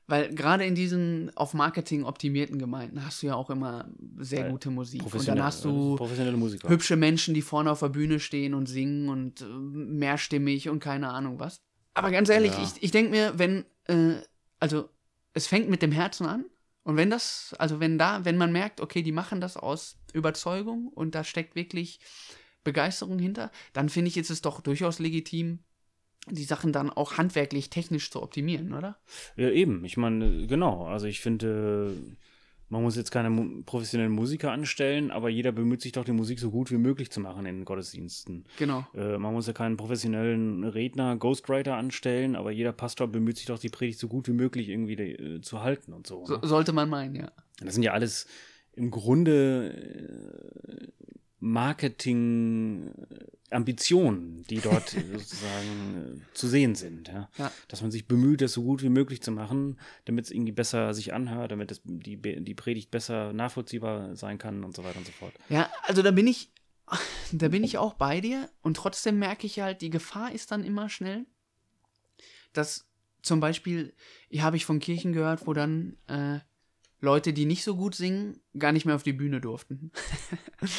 [0.05, 4.49] Weil gerade in diesen auf Marketing optimierten Gemeinden hast du ja auch immer sehr Ja,
[4.49, 5.01] gute Musik.
[5.11, 5.97] Und dann hast du
[6.35, 6.67] Musiker.
[6.67, 11.09] hübsche Menschen, die vorne auf der Bühne stehen und singen und äh, mehrstimmig und keine
[11.09, 11.61] Ahnung was.
[11.93, 12.63] Aber ganz ehrlich, Ja.
[12.63, 14.15] ich, ich denke mir, wenn, äh,
[14.63, 14.89] also
[15.33, 16.45] es fängt mit dem Herzen an.
[16.83, 20.87] Und wenn das, also wenn da, wenn man merkt, okay, die machen das aus Überzeugung
[20.87, 21.99] und da steckt wirklich
[22.63, 25.59] Begeisterung hinter, dann finde ich, ist es doch durchaus legitim,
[26.29, 28.97] die Sachen dann auch handwerklich, technisch zu optimieren, oder?
[29.35, 29.83] Ja, eben.
[29.83, 30.85] Ich meine, genau.
[30.85, 32.15] Also ich finde, äh,
[32.73, 36.39] man muss jetzt keine mu professionellen Musiker anstellen, aber jeder bemüht sich doch, die Musik
[36.39, 38.45] so gut wie möglich zu machen in den Gottesdiensten.
[38.57, 38.83] Genau.
[38.95, 43.59] Äh, man muss ja keinen professionellen Redner, Ghostwriter anstellen, aber jeder Pastor bemüht sich doch,
[43.59, 46.25] die Predigt so gut wie möglich irgendwie äh, zu halten und so.
[46.25, 46.47] So, ne?
[46.47, 47.31] sollte man meinen, ja.
[47.59, 48.25] Das sind ja alles
[48.75, 50.87] im Grunde äh,
[51.43, 57.09] Marketing-Ambitionen, die dort sozusagen äh, zu sehen sind.
[57.09, 57.29] Ja?
[57.37, 57.51] Ja.
[57.67, 60.93] Dass man sich bemüht, das so gut wie möglich zu machen, damit es irgendwie besser
[60.93, 65.05] sich anhört, damit es die, die Predigt besser nachvollziehbar sein kann und so weiter und
[65.05, 65.33] so fort.
[65.49, 66.49] Ja, also da bin ich,
[67.33, 70.63] da bin ich auch bei dir und trotzdem merke ich halt, die Gefahr ist dann
[70.63, 71.25] immer schnell,
[72.53, 72.87] dass
[73.21, 73.93] zum Beispiel,
[74.29, 76.39] hier habe ich von Kirchen gehört, wo dann äh,
[77.01, 79.91] Leute, die nicht so gut singen, gar nicht mehr auf die Bühne durften.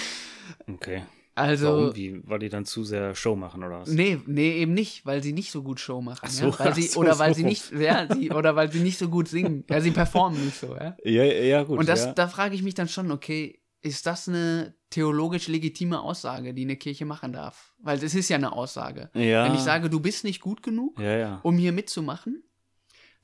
[0.67, 1.03] Okay.
[1.37, 1.97] Also, Warum?
[1.97, 3.89] Wie, weil die dann zu sehr Show machen oder was?
[3.89, 6.21] nee, nee, eben nicht, weil sie nicht so gut Show machen.
[6.23, 6.59] Ach so, ja?
[6.59, 7.39] weil sie, so, oder weil so.
[7.39, 9.65] sie nicht, ja, sie, oder weil sie nicht so gut singen.
[9.69, 10.97] Ja, sie performen nicht so, ja.
[11.03, 11.79] Ja, ja, gut.
[11.79, 12.13] Und das, ja.
[12.13, 16.77] da frage ich mich dann schon, okay, ist das eine theologisch legitime Aussage, die eine
[16.77, 17.75] Kirche machen darf?
[17.79, 19.11] Weil das ist ja eine Aussage.
[19.15, 19.45] ja.
[19.45, 21.01] Wenn ich sage, du bist nicht gut genug,
[21.43, 22.45] um hier mitzumachen,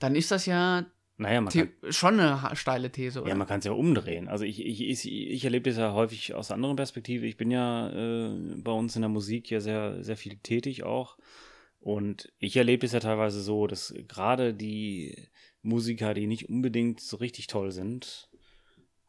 [0.01, 0.85] dann ist das ja
[1.21, 3.29] Naja, man the kann, schon eine steile These, oder?
[3.29, 4.27] Ja, man kann es ja umdrehen.
[4.29, 7.27] Also ich, ich, ich, ich erlebe das ja häufig aus einer anderen Perspektive.
[7.27, 11.19] Ich bin ja äh, bei uns in der Musik ja sehr, sehr viel tätig auch.
[11.79, 15.15] Und ich erlebe es ja teilweise so, dass gerade die
[15.61, 18.31] Musiker, die nicht unbedingt so richtig toll sind,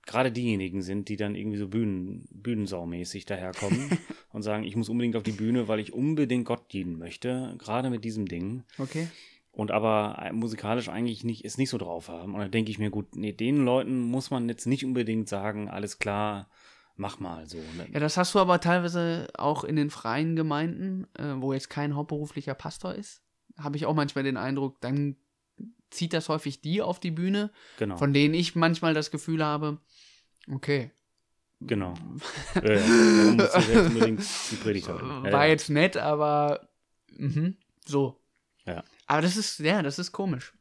[0.06, 3.98] gerade diejenigen sind, die dann irgendwie so Bühnen, Bühnensaumäßig daherkommen
[4.34, 7.90] und sagen, ich muss unbedingt auf die Bühne, weil ich unbedingt Gott dienen möchte, gerade
[7.90, 9.08] mit diesem Ding okay.
[9.52, 12.34] Und aber äh, musikalisch eigentlich nicht, es nicht so drauf haben.
[12.34, 15.70] Und dann denke ich mir, gut, nee, den Leuten muss man jetzt nicht unbedingt sagen,
[15.70, 16.50] alles klar,
[16.96, 17.58] mach mal so.
[17.58, 17.88] ne?
[17.92, 21.96] Ja, das hast du aber teilweise auch in den freien Gemeinden, äh, wo jetzt kein
[21.96, 23.22] hauptberuflicher Pastor ist,
[23.58, 25.18] habe ich auch manchmal den Eindruck, dann
[25.90, 27.98] zieht das häufig die auf die Bühne, genau.
[27.98, 29.80] von denen ich manchmal das Gefühl habe,
[30.50, 30.92] okay,
[31.60, 31.94] genau.
[32.54, 35.26] du jetzt unbedingt die Predigt halten?
[35.26, 36.70] Ja, war jetzt nett, aber
[37.12, 38.18] mhm, so.
[38.66, 38.84] Ja.
[39.12, 40.54] Aber das ist, ja, das ist komisch.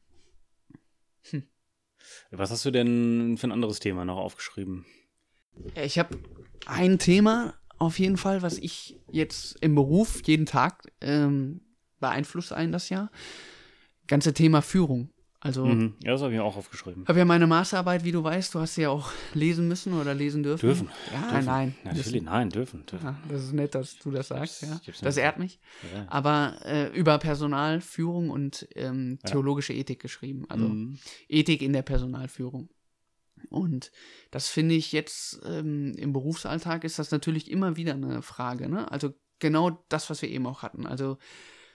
[2.32, 4.86] Was hast du denn für ein anderes Thema noch aufgeschrieben?
[5.76, 6.18] Ich habe
[6.66, 11.60] ein Thema auf jeden Fall, was ich jetzt im Beruf jeden Tag ähm,
[12.00, 13.12] beeinflusst ein das Jahr.
[14.08, 15.10] Ganze Thema Führung.
[15.42, 15.94] Also Mhm.
[16.04, 17.06] Ja, das habe ich mir auch aufgeschrieben.
[17.08, 20.12] habe ja meine Masterarbeit, wie du weißt, du hast sie ja auch lesen müssen oder
[20.14, 20.66] lesen dürfen.
[20.66, 20.88] Dürfen.
[21.14, 21.46] Ja, dürfen.
[21.46, 21.74] nein.
[21.82, 22.84] Natürlich, nein, dürfen.
[22.84, 23.06] dürfen.
[23.06, 24.62] Ja, das ist nett, dass du das sagst.
[24.62, 24.78] Ja.
[25.00, 25.58] Das ehrt mich.
[25.94, 26.06] Ja.
[26.08, 30.44] Aber äh, über Personalführung und ähm, theologische Ethik geschrieben.
[30.50, 30.98] Also Mhm.
[31.28, 32.68] Ethik in der Personalführung.
[33.48, 33.90] Und
[34.30, 38.68] das finde ich jetzt ähm, im Berufsalltag ist das natürlich immer wieder eine Frage.
[38.68, 38.90] Ne?
[38.92, 40.86] Also genau das, was wir eben auch hatten.
[40.86, 41.16] Also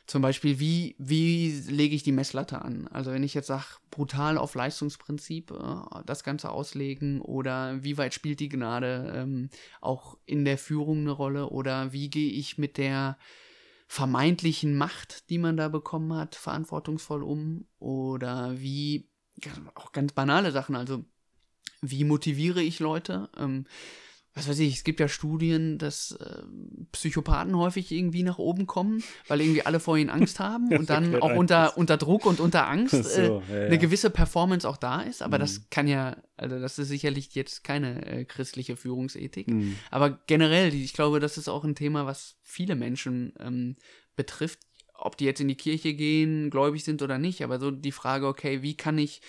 [0.08, 2.88] zum Beispiel, wie, wie lege ich die Messlatte an?
[2.90, 8.14] Also wenn ich jetzt sage, brutal auf Leistungsprinzip äh, das Ganze auslegen oder wie weit
[8.14, 9.50] spielt die Gnade ähm,
[9.82, 13.18] auch in der Führung eine Rolle oder wie gehe ich mit der
[13.88, 19.10] vermeintlichen Macht, die man da bekommen hat, verantwortungsvoll um oder wie,
[19.74, 21.04] auch ganz banale Sachen, also
[21.82, 23.30] wie motiviere ich Leute?
[23.38, 23.66] Ähm,
[24.38, 26.44] was weiß ich, es gibt ja Studien, dass äh,
[26.92, 31.16] Psychopathen häufig irgendwie nach oben kommen, weil irgendwie alle vor ihnen Angst haben und dann
[31.16, 33.66] auch unter, unter Druck und unter Angst Ach so, äh, ja, ja.
[33.68, 35.42] eine gewisse Performance auch da ist, aber Mhm.
[35.42, 39.48] das kann ja, also das ist sicherlich jetzt keine äh, christliche Führungsethik.
[39.48, 39.78] Mhm.
[39.90, 43.78] Aber generell, ich glaube, das ist auch ein Thema, was viele Menschen ähm,
[44.18, 44.60] betrifft,
[44.98, 47.42] ob die jetzt in die Kirche gehen, gläubig sind oder nicht.
[47.44, 49.22] Aber so die Frage, okay, wie kann ich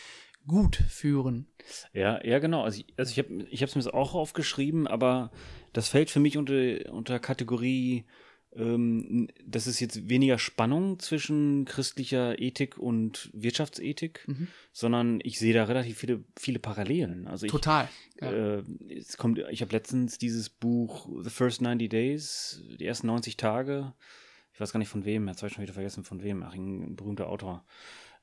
[0.47, 1.47] gut führen?
[1.93, 2.63] Ja, ja, genau.
[2.63, 5.31] Also ich, also ich habe ich es mir auch aufgeschrieben, aber
[5.73, 8.05] das fällt für mich unter, unter Kategorie
[8.55, 14.49] ähm, das ist jetzt weniger Spannung zwischen christlicher Ethik und Wirtschaftsethik, Mhm.
[14.73, 17.27] sondern ich sehe da relativ viele, viele Parallelen.
[17.27, 17.89] Also ich, Total.
[18.21, 18.33] Ja.
[18.59, 23.37] äh, es kommt, ich habe letztens dieses Buch The First 90 Days, die ersten 90
[23.37, 23.93] Tage,
[24.55, 26.55] ich weiß gar nicht von wem, jetzt habe ich schon wieder vergessen von wem, ach,
[26.55, 27.67] ein berühmter Autor.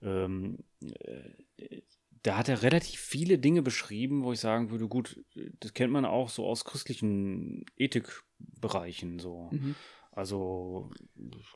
[0.01, 1.81] Ähm, äh,
[2.23, 5.19] da hat er relativ viele Dinge beschrieben, wo ich sagen würde, gut,
[5.59, 9.49] das kennt man auch so aus christlichen Ethikbereichen so.
[9.51, 9.75] Mhm.
[10.11, 10.89] Also,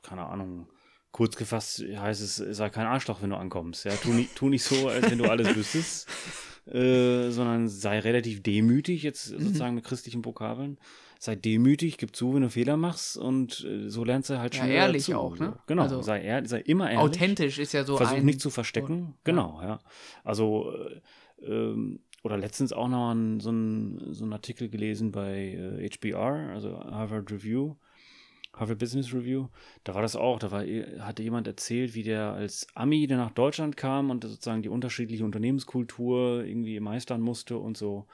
[0.02, 0.68] keine Ahnung.
[1.10, 3.86] Kurz gefasst heißt es, sei kein Arschloch, wenn du ankommst.
[3.86, 6.06] Ja, tu, nicht, tu nicht so, als wenn du alles wüsstest,
[6.66, 10.78] äh, sondern sei relativ demütig, jetzt sozusagen mit christlichen Vokabeln.
[11.20, 14.60] Sei demütig, gib zu, wenn du Fehler machst und äh, so lernst du halt Ja,
[14.60, 15.18] schon ehrlich dazu.
[15.18, 15.56] auch, ne?
[15.66, 17.02] Genau, Also sei, ehr, sei immer ehrlich.
[17.02, 18.24] Authentisch ist ja so Versuch ein.
[18.24, 19.14] nicht zu verstecken.
[19.24, 19.80] Genau, ja.
[20.22, 20.72] Also,
[21.42, 25.88] äh, ähm, oder letztens auch noch ein, so, ein, so einen Artikel gelesen bei äh,
[25.88, 27.74] HBR, also Harvard Review,
[28.52, 29.48] Harvard Business Review.
[29.82, 30.62] Da war das auch, da war,
[31.00, 35.24] hatte jemand erzählt, wie der als Ami, der nach Deutschland kam und sozusagen die unterschiedliche
[35.24, 38.06] Unternehmenskultur irgendwie meistern musste und so.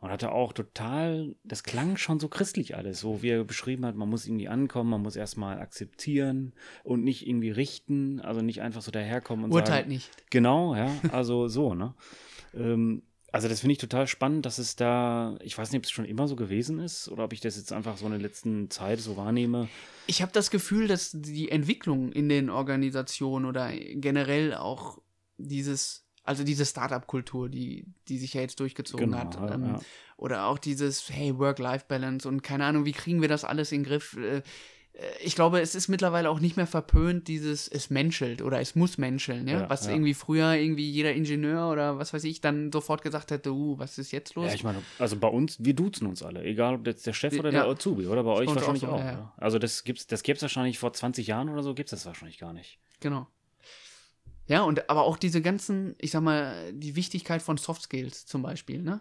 [0.00, 3.96] Und hatte auch total, das klang schon so christlich alles, so wie er beschrieben hat,
[3.96, 6.52] man muss irgendwie ankommen, man muss erstmal akzeptieren
[6.84, 9.88] und nicht irgendwie richten, also nicht einfach so daherkommen und Urteilt sagen.
[9.88, 10.10] nicht.
[10.30, 11.94] Genau, ja, also so, ne?
[12.54, 15.90] Ähm, also das finde ich total spannend, dass es da, ich weiß nicht, ob es
[15.90, 18.70] schon immer so gewesen ist oder ob ich das jetzt einfach so in der letzten
[18.70, 19.68] Zeit so wahrnehme.
[20.06, 24.98] Ich habe das Gefühl, dass die Entwicklung in den Organisationen oder generell auch
[25.36, 29.80] dieses, also diese Startup-Kultur, die, die sich ja jetzt durchgezogen Genau, hat, ja, ähm, ja.
[30.18, 33.88] oder auch dieses, hey, Work-Life-Balance und keine Ahnung, wie kriegen wir das alles in den
[33.88, 34.16] Griff?
[34.16, 34.42] Äh,
[35.22, 38.98] ich glaube, es ist mittlerweile auch nicht mehr verpönt, dieses es menschelt oder es muss
[38.98, 39.60] menscheln, ja?
[39.60, 39.92] Ja, was ja.
[39.92, 43.96] irgendwie früher irgendwie jeder Ingenieur oder was weiß ich dann sofort gesagt hätte, uh, was
[43.98, 44.48] ist jetzt los?
[44.48, 47.32] Ja, ich meine, also bei uns, wir duzen uns alle, egal ob jetzt der Chef
[47.38, 47.62] oder Ja.
[47.62, 48.98] der Azubi, oder bei euch wahrscheinlich auch auch.
[48.98, 49.18] so, ja, ja.
[49.18, 49.32] ja.
[49.36, 52.06] Also das gibt's, das gäbe es wahrscheinlich vor 20 Jahren oder so, gibt es das
[52.06, 52.80] wahrscheinlich gar nicht.
[53.00, 53.28] Genau.
[54.48, 58.42] Ja, und aber auch diese ganzen, ich sag mal, die Wichtigkeit von Soft Skills zum
[58.42, 59.00] Beispiel, ne?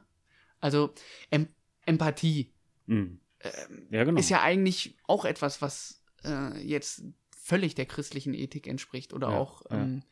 [0.59, 0.93] Also
[1.29, 1.47] em
[1.85, 2.53] Empathie
[2.85, 3.19] Mhm.
[3.41, 4.19] ähm, Ja, genau.
[4.19, 7.03] ist ja eigentlich auch etwas, was äh, jetzt
[7.35, 9.83] völlig der christlichen Ethik entspricht oder Ja, auch ja.
[9.83, 10.03] ähm,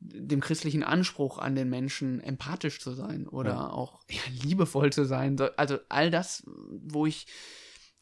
[0.00, 4.00] dem christlichen Anspruch an den Menschen, empathisch zu sein oder auch
[4.42, 5.36] liebevoll zu sein.
[5.36, 7.26] So- Also all das, wo ich,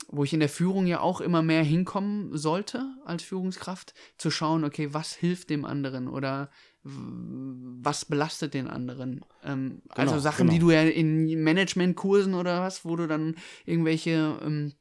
[0.07, 4.65] wo ich in der Führung ja auch immer mehr hinkommen sollte als Führungskraft, zu schauen,
[4.65, 6.51] okay, was hilft dem anderen oder
[6.83, 9.25] was belastet den anderen.
[9.45, 10.71] Ähm, also Genau, Sachen, die genau.
[10.71, 14.73] du ja in Managementkursen oder was, wo du dann irgendwelche ähm,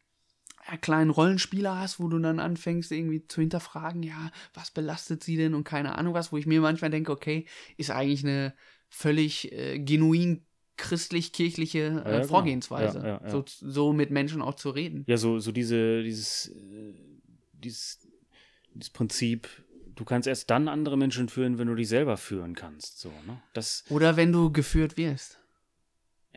[0.82, 5.54] kleinen Rollenspieler hast, wo du dann anfängst, irgendwie zu hinterfragen, ja, was belastet sie denn
[5.54, 7.46] und keine Ahnung was, wo ich mir manchmal denke, okay,
[7.78, 8.54] ist eigentlich eine
[8.90, 10.47] völlig äh, genuin
[10.78, 12.28] christlich-kirchliche äh, Ja, genau.
[12.28, 13.30] Vorgehensweise, ja, ja.
[13.30, 15.04] So, so mit Menschen auch zu reden.
[15.08, 16.94] Ja, so, so diese, dieses, äh,
[17.54, 18.08] dieses,
[18.74, 19.48] dieses Prinzip,
[19.96, 23.00] du kannst erst dann andere Menschen führen, wenn du dich selber führen kannst.
[23.00, 23.42] So, ne?
[23.54, 25.40] Das, Oder wenn du geführt wirst.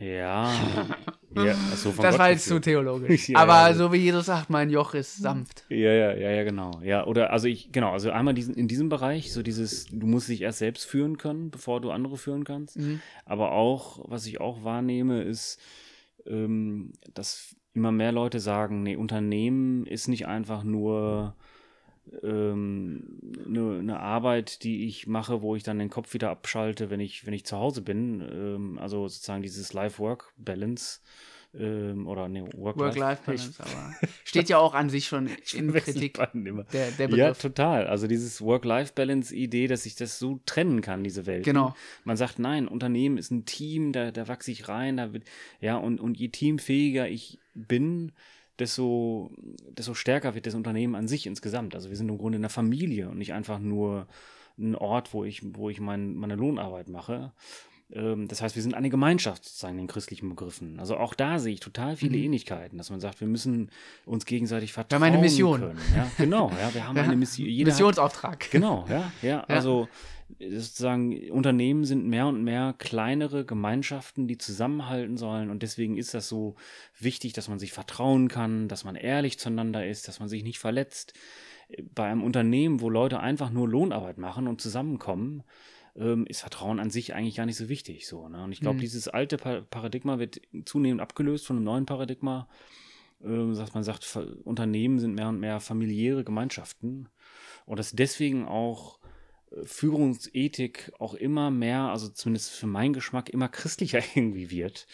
[0.01, 0.53] Ja.
[1.37, 3.29] ja so von das Gott war jetzt zu theologisch.
[3.29, 5.65] Ja, Aber ja, so wie Jesus sagt, mein Joch ist sanft.
[5.69, 6.81] Ja, ja, ja, ja, genau.
[6.83, 10.29] Ja, oder also ich, genau, also einmal diesen, in diesem Bereich, so dieses, du musst
[10.29, 12.79] dich erst selbst führen können, bevor du andere führen kannst.
[12.79, 13.01] Mhm.
[13.25, 15.61] Aber auch, was ich auch wahrnehme, ist,
[16.27, 21.37] ähm, dass immer mehr Leute sagen, nee, Unternehmen ist nicht einfach nur
[22.23, 27.01] ähm, eine, eine Arbeit, die ich mache, wo ich dann den Kopf wieder abschalte, wenn
[27.01, 28.21] ich, wenn ich zu Hause bin.
[28.21, 31.01] Ähm, also sozusagen dieses Life-Work-Balance
[31.53, 36.19] ähm, oder nee, Work-Life-Balance, aber steht ja auch an sich schon in Kritik,
[36.73, 37.87] der, der Ja, total.
[37.87, 41.45] Also dieses Work-Life-Balance-Idee, dass ich das so trennen kann, diese Welt.
[41.45, 41.75] Genau.
[42.05, 45.25] Man sagt, nein, Unternehmen ist ein Team, da, da wachse ich rein, da wird,
[45.61, 48.13] ja, und, und je teamfähiger ich bin,
[48.61, 49.31] desto,
[49.77, 51.75] desto stärker wird das Unternehmen an sich insgesamt.
[51.75, 54.07] Also wir sind im Grunde eine Familie und nicht einfach nur
[54.59, 57.33] ein Ort, wo ich, wo ich mein, meine Lohnarbeit mache.
[57.93, 60.79] Ähm, Das heißt, wir sind eine Gemeinschaft sozusagen in den christlichen Begriffen.
[60.79, 62.25] Also auch da sehe ich total viele Mhm.
[62.25, 63.71] Ähnlichkeiten, dass man sagt, wir müssen
[64.07, 65.61] uns gegenseitig Wir vertrauen haben eine Mission.
[65.61, 65.79] können.
[65.97, 67.49] Ja, genau, ja, wir haben Ja, eine Mission.
[67.49, 68.51] Jeder hat, Missionsauftrag.
[68.51, 69.89] Genau, ja, ja, Also
[70.39, 76.29] sozusagen Unternehmen sind mehr und mehr kleinere Gemeinschaften, die zusammenhalten sollen und deswegen ist das
[76.29, 76.57] so
[76.99, 80.59] wichtig, dass man sich vertrauen kann, dass man ehrlich zueinander ist, dass man sich nicht
[80.59, 81.15] verletzt.
[81.95, 85.43] Bei einem Unternehmen, wo Leute einfach nur Lohnarbeit machen und zusammenkommen,
[85.97, 88.07] ähm, ist Vertrauen an sich eigentlich gar nicht so wichtig.
[88.07, 88.45] So, ne?
[88.45, 88.81] Und ich glaube, Mhm.
[88.81, 92.49] dieses alte Pa- Paradigma wird zunehmend abgelöst von einem neuen Paradigma.
[93.23, 97.09] Ähm, sagt man sagt, Unternehmen sind mehr und mehr familiäre Gemeinschaften
[97.67, 99.00] und dass deswegen auch
[99.65, 104.87] Führungsethik auch immer mehr, also zumindest für meinen Geschmack, immer christlicher irgendwie wird.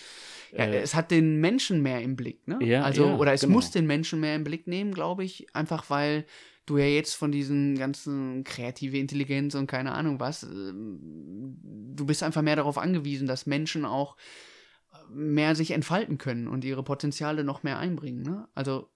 [0.53, 2.59] Ja, äh, es hat den Menschen mehr im Blick, ne?
[2.63, 3.55] Ja, also, ja, oder es genau.
[3.55, 6.25] muss den Menschen mehr im Blick nehmen, glaube ich, einfach weil
[6.65, 12.23] du ja jetzt von diesen ganzen kreative Intelligenz und keine Ahnung was, ähm, du bist
[12.23, 14.17] einfach mehr darauf angewiesen, dass Menschen auch
[15.09, 18.49] mehr sich entfalten können und ihre Potenziale noch mehr einbringen, ne?
[18.55, 18.91] Also,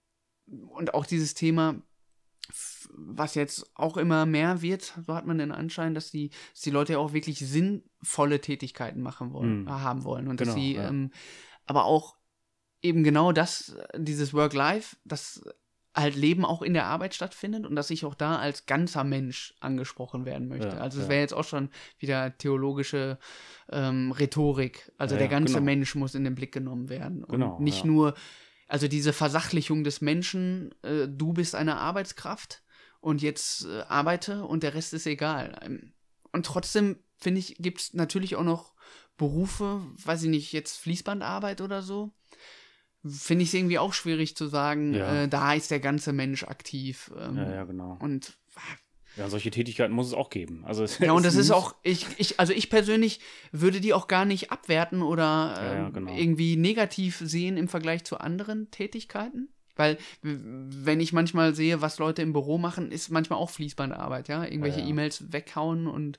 [0.47, 1.81] und auch dieses Thema,
[2.95, 6.71] was jetzt auch immer mehr wird, so hat man den Anschein, dass die, dass die
[6.71, 9.71] Leute ja auch wirklich sinnvolle Tätigkeiten machen wollen, Mhm.
[9.71, 10.29] haben wollen.
[10.29, 10.89] Und dass Genau, sie ja.
[10.89, 11.11] ähm,
[11.67, 12.17] aber auch
[12.83, 15.43] eben genau das, dieses Work-Life, das
[15.95, 19.55] halt Leben auch in der Arbeit stattfindet und dass ich auch da als ganzer Mensch
[19.61, 20.69] angesprochen werden möchte.
[20.69, 21.11] Ja, also es ja.
[21.11, 23.19] wäre jetzt auch schon wieder theologische
[23.71, 24.93] ähm, Rhetorik.
[24.99, 25.65] Also Ja, der ganze genau.
[25.65, 27.25] Mensch muss in den Blick genommen werden.
[27.25, 28.15] Und Genau, nicht nur,
[28.69, 32.63] also diese Versachlichung des Menschen, äh, du bist eine Arbeitskraft
[33.01, 35.59] und jetzt äh, arbeite und der Rest ist egal.
[35.63, 35.93] Ähm,
[36.33, 38.75] Und trotzdem, finde ich, gibt es natürlich auch noch
[39.17, 42.13] Berufe, weiß ich nicht, jetzt Fließbandarbeit oder so.
[43.05, 45.23] Finde ich es irgendwie auch schwierig zu sagen, Ja.
[45.25, 47.11] äh, da ist der ganze Mensch aktiv.
[47.19, 47.97] Ähm, Ja, ja, genau.
[48.01, 48.37] Und
[49.17, 50.65] Ja, solche Tätigkeiten muss es auch geben.
[50.65, 53.21] Also ja, und das ist auch, ich, ich, also ich persönlich
[53.53, 56.15] würde die auch gar nicht abwerten oder Ja, ja, ähm, genau.
[56.17, 59.49] irgendwie negativ sehen im Vergleich zu anderen Tätigkeiten.
[59.81, 64.45] Weil, wenn ich manchmal sehe, was Leute im Büro machen, ist manchmal auch Fließbandarbeit, ja.
[64.45, 64.91] Irgendwelche Ja, ja.
[64.91, 66.19] E-Mails weghauen und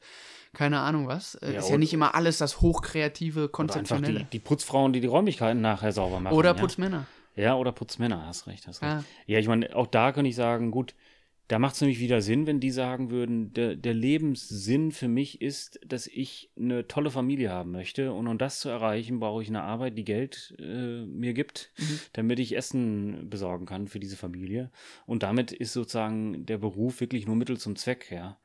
[0.53, 1.35] keine Ahnung was.
[1.35, 4.19] Äh, Ja, ist ja nicht immer alles das hochkreative, konzeptionelle.
[4.21, 6.35] die, die Putzfrauen, die die Räumlichkeiten nachher sauber machen.
[6.35, 6.53] Oder?
[6.55, 7.05] Putzmänner.
[7.35, 8.91] Ja, oder Putzmänner, hast recht, hast recht.
[8.91, 9.03] Ja.
[9.27, 10.93] Ja, ich meine, auch da kann ich sagen, gut,
[11.51, 15.41] da macht es nämlich wieder Sinn, wenn die sagen würden, der, der Lebenssinn für mich
[15.41, 19.49] ist, dass ich eine tolle Familie haben möchte und um das zu erreichen, brauche ich
[19.49, 21.99] eine Arbeit, die Geld äh, mir gibt, Mhm.
[22.13, 24.71] damit ich Essen besorgen kann für diese Familie.
[25.05, 28.39] Und damit ist sozusagen der Beruf wirklich nur Mittel zum Zweck, ja.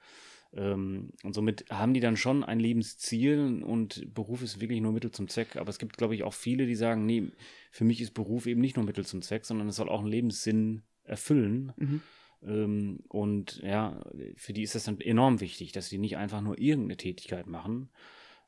[0.52, 5.12] Ähm, und somit haben die dann schon ein Lebensziel und Beruf ist wirklich nur Mittel
[5.12, 5.54] zum Zweck.
[5.54, 7.30] Aber es gibt, glaube ich, auch viele, die sagen, nee,
[7.70, 10.10] für mich ist Beruf eben nicht nur Mittel zum Zweck, sondern es soll auch einen
[10.10, 11.72] Lebenssinn erfüllen.
[11.76, 12.02] Mhm.
[12.42, 14.00] Ähm, und ja,
[14.36, 17.90] für die ist das dann enorm wichtig, dass sie nicht einfach nur irgendeine Tätigkeit machen,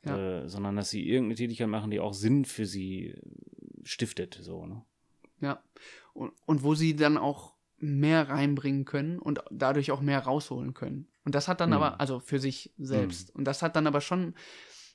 [0.05, 0.43] Ja.
[0.45, 3.21] äh, sondern dass sie irgendeine Tätigkeit machen, die auch Sinn für sie äh,
[3.85, 4.39] stiftet.
[4.43, 4.85] So, ne?
[5.41, 5.63] Ja.
[6.15, 11.07] Und, und wo sie dann auch mehr reinbringen können und dadurch auch mehr rausholen können.
[11.25, 11.77] Und das hat dann Mhm.
[11.77, 13.33] aber, also für sich selbst.
[13.35, 14.35] Und das hat dann aber schon,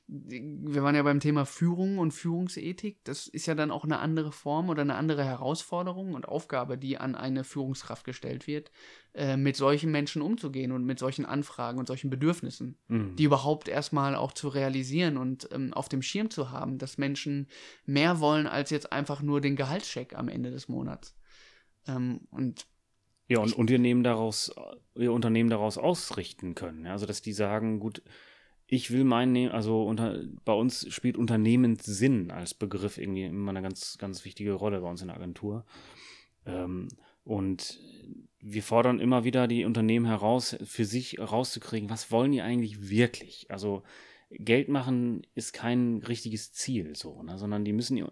[0.07, 4.31] wir waren ja beim Thema Führung und Führungsethik, das ist ja dann auch eine andere
[4.31, 8.69] Form oder eine andere Herausforderung und Aufgabe, die an eine Führungskraft gestellt wird,
[9.13, 13.15] äh, mit solchen Menschen umzugehen und mit solchen Anfragen und solchen Bedürfnissen Mhm.
[13.15, 17.47] die überhaupt erstmal auch zu realisieren und ähm, auf dem Schirm zu haben, dass Menschen
[17.85, 21.15] mehr wollen als jetzt einfach nur den Gehaltscheck am Ende des Monats.
[21.87, 22.67] Ähm, und
[23.27, 24.53] Ja, und, und ihr, nehmen daraus,
[24.95, 26.85] ihr Unternehmen daraus ausrichten können.
[26.85, 26.91] Ja?
[26.91, 28.03] Also, dass die sagen, gut,
[28.73, 33.61] ich will mein, Ne- also unter, bei uns spielt Unternehmenssinn als Begriff irgendwie immer eine
[33.61, 35.63] ganz, ganz wichtige Rolle bei uns in der Agentur.
[36.47, 36.87] Ähm,
[37.23, 37.79] und
[38.39, 43.45] wir fordern immer wieder die Unternehmen heraus, für sich rauszukriegen, was wollen die eigentlich wirklich?
[43.49, 43.83] Also
[44.31, 47.37] Geld machen ist kein richtiges Ziel, so, ne?
[47.37, 48.03] sondern die müssen,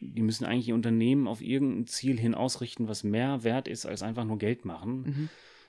[0.00, 4.04] die müssen eigentlich ihr Unternehmen auf irgendein Ziel hin ausrichten, was mehr wert ist als
[4.04, 5.02] einfach nur Geld machen.
[5.02, 5.28] mhm.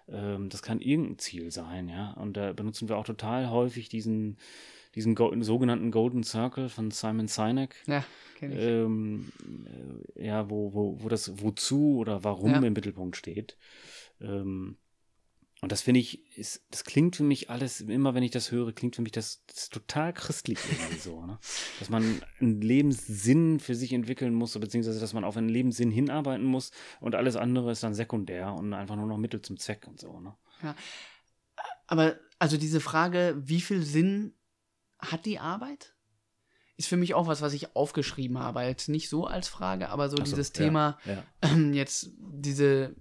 [0.10, 2.12] Ähm, das kann irgendein Ziel sein, ja.
[2.14, 4.38] Und da benutzen wir auch total häufig diesen,
[4.96, 7.76] diesen Go sogenannten Golden Circle von Simon Sinek.
[7.88, 8.04] ja,
[8.38, 8.62] kenne ich.
[8.64, 9.32] Ähm,
[10.16, 12.58] äh, ja, wo, wo, wo das Wozu oder Warum Ja.
[12.60, 13.58] im Mittelpunkt steht.
[14.22, 14.78] Ähm,
[15.62, 18.74] und das finde ich, ist, das klingt für mich alles, immer wenn ich das höre,
[18.74, 21.40] klingt für mich das, das total christlich irgendwie so, ne?
[21.80, 26.46] Dass man einen Lebenssinn für sich entwickeln muss, beziehungsweise dass man auf einen Lebenssinn hinarbeiten
[26.46, 30.00] muss und alles andere ist dann sekundär und einfach nur noch Mittel zum Zweck und
[30.00, 30.36] so, ne?
[31.88, 34.34] Aber also diese Frage, wie viel Sinn
[35.00, 35.96] hat die Arbeit?
[36.76, 38.62] Ist für mich auch was, was ich aufgeschrieben habe.
[38.62, 41.24] Jetzt nicht so als Frage, aber so so, dieses ja, Thema, Ja.
[41.42, 42.96] ähm, jetzt diese,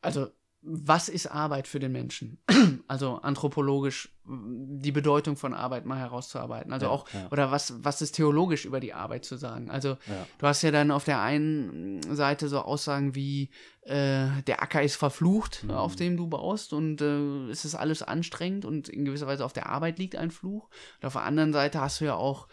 [0.00, 0.28] also
[0.70, 2.38] was ist Arbeit für den Menschen?
[2.88, 6.72] also anthropologisch m, die Bedeutung von Arbeit mal herauszuarbeiten.
[6.72, 7.28] Also Ja, auch, ja.
[7.30, 9.70] oder was, was ist theologisch über die Arbeit zu sagen?
[9.70, 10.26] Also Ja.
[10.38, 13.50] du hast ja dann auf der einen Seite so Aussagen wie,
[13.82, 15.70] äh, der Acker ist verflucht, Mhm.
[15.70, 19.52] auf dem du baust und äh, es ist alles anstrengend und in gewisser Weise auf
[19.54, 20.68] der Arbeit liegt ein Fluch.
[21.00, 22.48] Und auf der anderen Seite hast du ja auch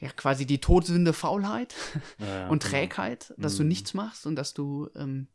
[0.00, 1.74] ja, quasi die Todsünde Faulheit
[2.48, 2.70] und genau.
[2.70, 3.68] Trägheit, dass du Mhm.
[3.68, 5.28] nichts machst und dass du ähm,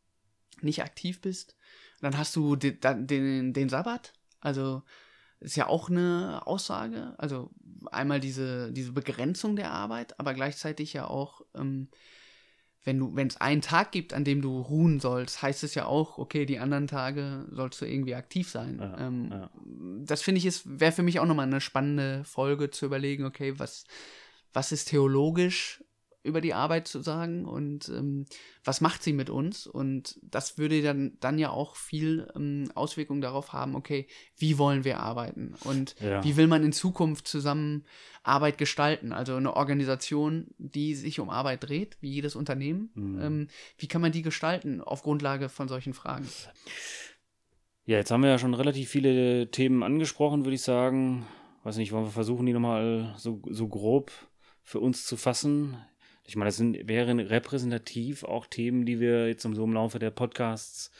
[0.62, 1.56] nicht aktiv bist.
[2.00, 4.12] Dann hast du den, den, den Sabbat.
[4.40, 4.82] Also
[5.40, 7.14] ist ja auch eine Aussage.
[7.18, 7.50] Also
[7.90, 11.88] einmal diese, diese Begrenzung der Arbeit, aber gleichzeitig ja auch, ähm,
[12.82, 15.86] wenn du, wenn es einen Tag gibt, an dem du ruhen sollst, heißt es ja
[15.86, 18.78] auch, okay, die anderen Tage sollst du irgendwie aktiv sein.
[18.78, 19.50] Ja, ähm, ja.
[20.04, 23.84] Das finde ich, wäre für mich auch nochmal eine spannende Folge zu überlegen, okay, was,
[24.52, 25.83] was ist theologisch
[26.24, 28.24] über die Arbeit zu sagen und ähm,
[28.64, 29.66] was macht sie mit uns?
[29.66, 34.08] Und das würde dann, dann ja auch viel ähm, Auswirkungen darauf haben, okay,
[34.38, 36.24] wie wollen wir arbeiten und Ja.
[36.24, 37.84] wie will man in Zukunft zusammen
[38.22, 39.12] Arbeit gestalten?
[39.12, 43.20] Also eine Organisation, die sich um Arbeit dreht, wie jedes Unternehmen, Mhm.
[43.20, 46.26] ähm, wie kann man die gestalten auf Grundlage von solchen Fragen?
[47.86, 51.26] Ja, jetzt haben wir ja schon relativ viele Themen angesprochen, würde ich sagen.
[51.64, 54.10] Weiß nicht, wollen wir versuchen, die nochmal so, so grob
[54.62, 55.76] für uns zu fassen?
[56.26, 59.98] Ich meine, das sind, wären repräsentativ auch Themen, die wir jetzt im, so im Laufe
[59.98, 60.90] der Podcasts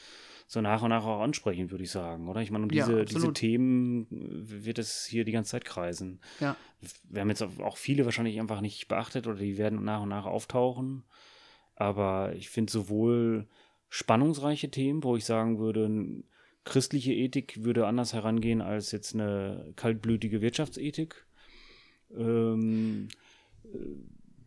[0.46, 2.42] so nach und nach auch ansprechen, würde ich sagen, oder?
[2.42, 3.36] Ich meine, um Ja, diese, diese absolut.
[3.36, 6.20] Themen wird es hier die ganze Zeit kreisen.
[6.38, 6.56] Ja.
[7.08, 10.26] Wir haben jetzt auch viele wahrscheinlich einfach nicht beachtet oder die werden nach und nach
[10.26, 11.04] auftauchen.
[11.76, 13.48] Aber ich finde sowohl
[13.88, 16.22] spannungsreiche Themen, wo ich sagen würde,
[16.64, 21.26] christliche Ethik würde anders herangehen als jetzt eine kaltblütige Wirtschaftsethik.
[22.16, 23.08] Ähm,
[23.64, 23.78] äh,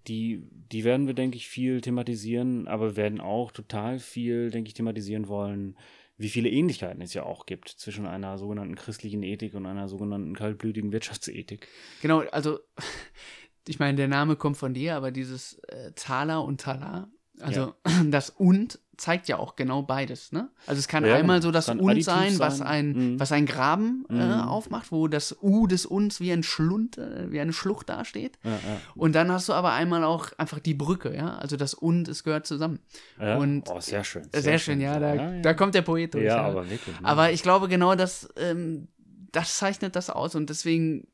[0.08, 4.74] die, die werden wir, denke ich, viel thematisieren, aber werden auch total viel, denke ich,
[4.74, 5.78] thematisieren wollen,
[6.18, 10.36] wie viele Ähnlichkeiten es ja auch gibt zwischen einer sogenannten christlichen Ethik und einer sogenannten
[10.36, 11.68] kaltblütigen Wirtschaftsethik.
[12.02, 12.60] Genau, also
[13.68, 17.12] ich meine, der Name kommt von dir, aber dieses äh, Thaler und Talar,
[17.42, 17.74] also
[18.10, 20.50] das und zeigt ja auch genau beides, ne?
[20.66, 21.50] Also es kann Ja, einmal genau.
[21.50, 22.68] so das und additiv sein, was sein.
[22.68, 23.20] ein, Mhm.
[23.20, 24.42] was ein Graben äh, Mhm.
[24.42, 28.40] aufmacht, wo das U des Uns wie ein Schlund, äh, wie eine Schlucht dasteht.
[28.44, 28.58] Ja, ja.
[28.96, 31.36] Und dann hast du aber einmal auch einfach die Brücke, ja?
[31.38, 32.80] Also das und, es gehört zusammen.
[33.22, 33.38] Ja?
[33.38, 34.28] Und- oh, sehr schön.
[34.34, 36.26] Sehr, schön, ja, da, da kommt der Poet durch.
[36.26, 37.00] ja, aber wirklich.
[37.00, 37.08] ne?
[37.08, 38.88] Aber ich glaube, genau das, ähm,
[39.32, 40.34] das zeichnet das aus.
[40.34, 41.06] Und deswegen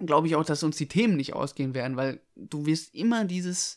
[0.00, 3.76] glaube ich auch, dass uns die Themen nicht ausgehen werden, weil du wirst immer dieses,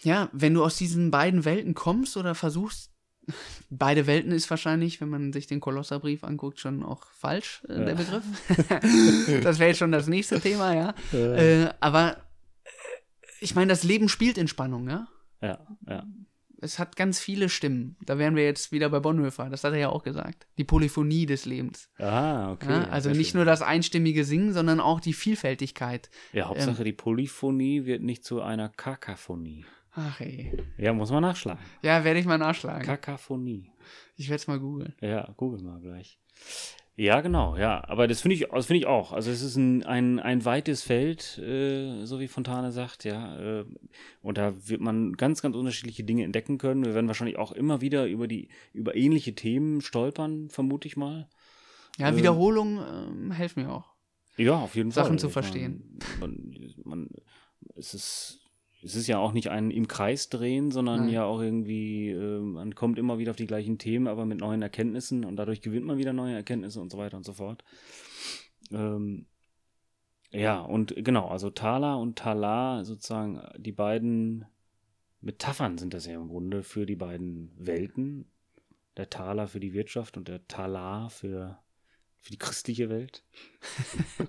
[0.00, 2.92] ja, wenn du aus diesen beiden Welten kommst oder versuchst,
[3.70, 7.88] beide Welten ist wahrscheinlich, wenn man sich den Kolosserbrief anguckt, schon auch falsch, äh, der
[7.88, 7.94] Ja.
[7.94, 8.24] Begriff.
[9.42, 10.94] das wäre jetzt schon das nächste Thema, ja.
[11.12, 12.70] äh, Äh, aber äh,
[13.40, 15.08] ich meine, das Leben spielt in Spannung, ja
[15.40, 16.04] ja, ja.
[16.60, 17.96] es hat ganz viele Stimmen.
[18.04, 20.46] Da wären wir jetzt wieder bei Bonhoeffer, das hat er ja auch gesagt.
[20.58, 21.90] Die Polyphonie des Lebens.
[21.98, 22.70] Ah, okay.
[22.70, 23.38] Ja, ja, also nicht schön.
[23.38, 26.10] nur das einstimmige Singen, sondern auch die Vielfältigkeit.
[26.32, 29.64] Ja, ähm, Hauptsache die Polyphonie wird nicht zu einer Kakaphonie.
[30.00, 30.52] Ach ey.
[30.76, 31.60] Ja, muss man nachschlagen.
[31.82, 32.84] Ja, werde ich mal nachschlagen.
[32.86, 33.72] Kakaphonie.
[34.16, 34.94] ich werde es mal googeln.
[35.00, 36.20] Ja, google mal gleich.
[36.94, 37.82] Ja, genau, ja.
[37.88, 39.12] Aber das finde ich, das finde ich auch.
[39.12, 43.60] Also es ist ein, ein, ein weites Feld, äh, so wie Fontane sagt, ja.
[43.60, 43.64] Äh,
[44.22, 46.84] und da wird man ganz, ganz unterschiedliche Dinge entdecken können.
[46.84, 51.28] Wir werden wahrscheinlich auch immer wieder über die, über ähnliche Themen stolpern, vermute ich mal.
[51.98, 53.94] Ja, Ähm, Wiederholungen ähm, helfen mir auch.
[54.36, 55.02] Ja, auf jeden Fall.
[55.04, 55.98] Sachen zu verstehen.
[56.20, 57.08] Man, man, man,
[57.74, 58.47] es, ist,
[58.82, 61.08] es ist ja auch nicht ein im Kreis drehen, sondern Nein.
[61.10, 64.62] ja auch irgendwie, äh, man kommt immer wieder auf die gleichen Themen, aber mit neuen
[64.62, 67.64] Erkenntnissen und dadurch gewinnt man wieder neue Erkenntnisse und so weiter und so fort.
[68.70, 69.26] Ähm,
[70.30, 74.44] ja, und genau, also Thala und Talar, sozusagen die beiden
[75.20, 78.30] Metaphern sind das ja im Grunde für die beiden Welten.
[78.96, 81.58] Der Taler für die Wirtschaft und der Talar für,
[82.20, 83.24] für die christliche Welt.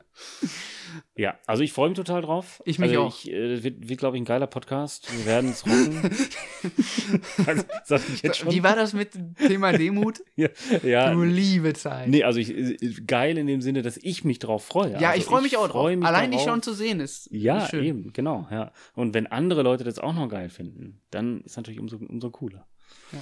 [1.15, 2.61] ja, also ich freue mich total drauf.
[2.65, 3.25] Ich mich also auch.
[3.25, 5.11] Ich, äh, wird, wird glaube ich, ein geiler Podcast.
[5.17, 6.01] Wir werden es rocken.
[7.45, 8.51] also, sag ich jetzt schon.
[8.51, 10.21] Wie war das mit dem Thema Demut?
[10.35, 10.49] ja,
[10.83, 12.07] ja, Du liebe Zeit.
[12.07, 14.99] Nee, also ich, äh, geil in dem Sinne, dass ich mich drauf freue.
[14.99, 15.81] ja, also ich freue mich auch drauf.
[15.81, 17.83] freu mich Allein dich schon zu sehen ist, Ja, ist schön.
[17.83, 18.71] eben, genau, ja.
[18.93, 22.67] Und wenn andere Leute das auch noch geil finden, dann ist natürlich umso, umso cooler.
[23.11, 23.19] Ja.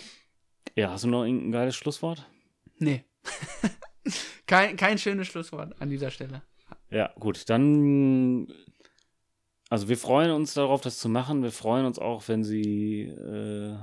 [0.76, 2.28] Ja, hast du noch irgendein geiles Schlusswort?
[2.78, 3.06] Nee.
[4.48, 6.42] Kein, kein schönes Schlusswort an dieser Stelle.
[6.90, 8.48] Ja, gut, dann.
[9.70, 11.44] Also wir freuen uns darauf, das zu machen.
[11.44, 13.04] Wir freuen uns auch, wenn sie.
[13.04, 13.78] Äh,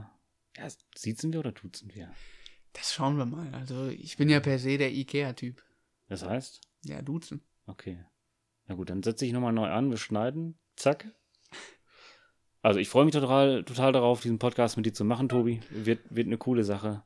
[0.56, 2.10] ja, siezen wir oder tutzen wir?
[2.72, 3.52] Das schauen wir mal.
[3.54, 5.62] Also, ich bin ja per se der Ikea-Typ.
[6.08, 6.60] Das heißt?
[6.84, 7.42] Ja, duzen.
[7.66, 8.04] Okay.
[8.66, 10.58] Na gut, dann setze ich nochmal neu an, wir schneiden.
[10.76, 11.06] Zack.
[12.62, 15.60] Also ich freue mich total, total darauf, diesen Podcast mit dir zu machen, Tobi.
[15.68, 17.02] Wird, wird eine coole Sache.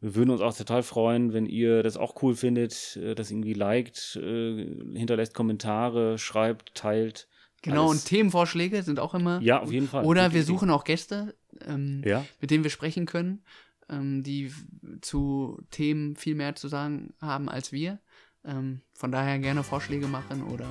[0.00, 3.54] Wir würden uns auch total freuen, wenn ihr das auch cool findet, äh, das irgendwie
[3.54, 4.66] liked, äh,
[4.96, 7.28] hinterlässt Kommentare, schreibt, teilt.
[7.62, 8.02] Genau, Alles.
[8.02, 9.40] und Themenvorschläge sind auch immer.
[9.40, 10.04] Ja, auf jeden Fall.
[10.04, 11.34] Oder wir suchen auch Gäste,
[11.66, 13.42] ähm, Ja, mit denen wir sprechen können,
[13.88, 14.52] ähm, die
[15.00, 18.00] zu Themen viel mehr zu sagen haben als wir.
[18.44, 20.68] Ähm, von daher gerne Vorschläge machen oder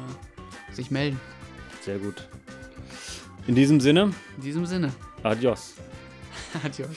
[0.72, 1.20] sich melden.
[1.82, 2.30] sehr gut.
[3.48, 4.94] In diesem Sinne, In diesem Sinne,
[5.24, 5.74] adios.
[6.64, 6.96] adios.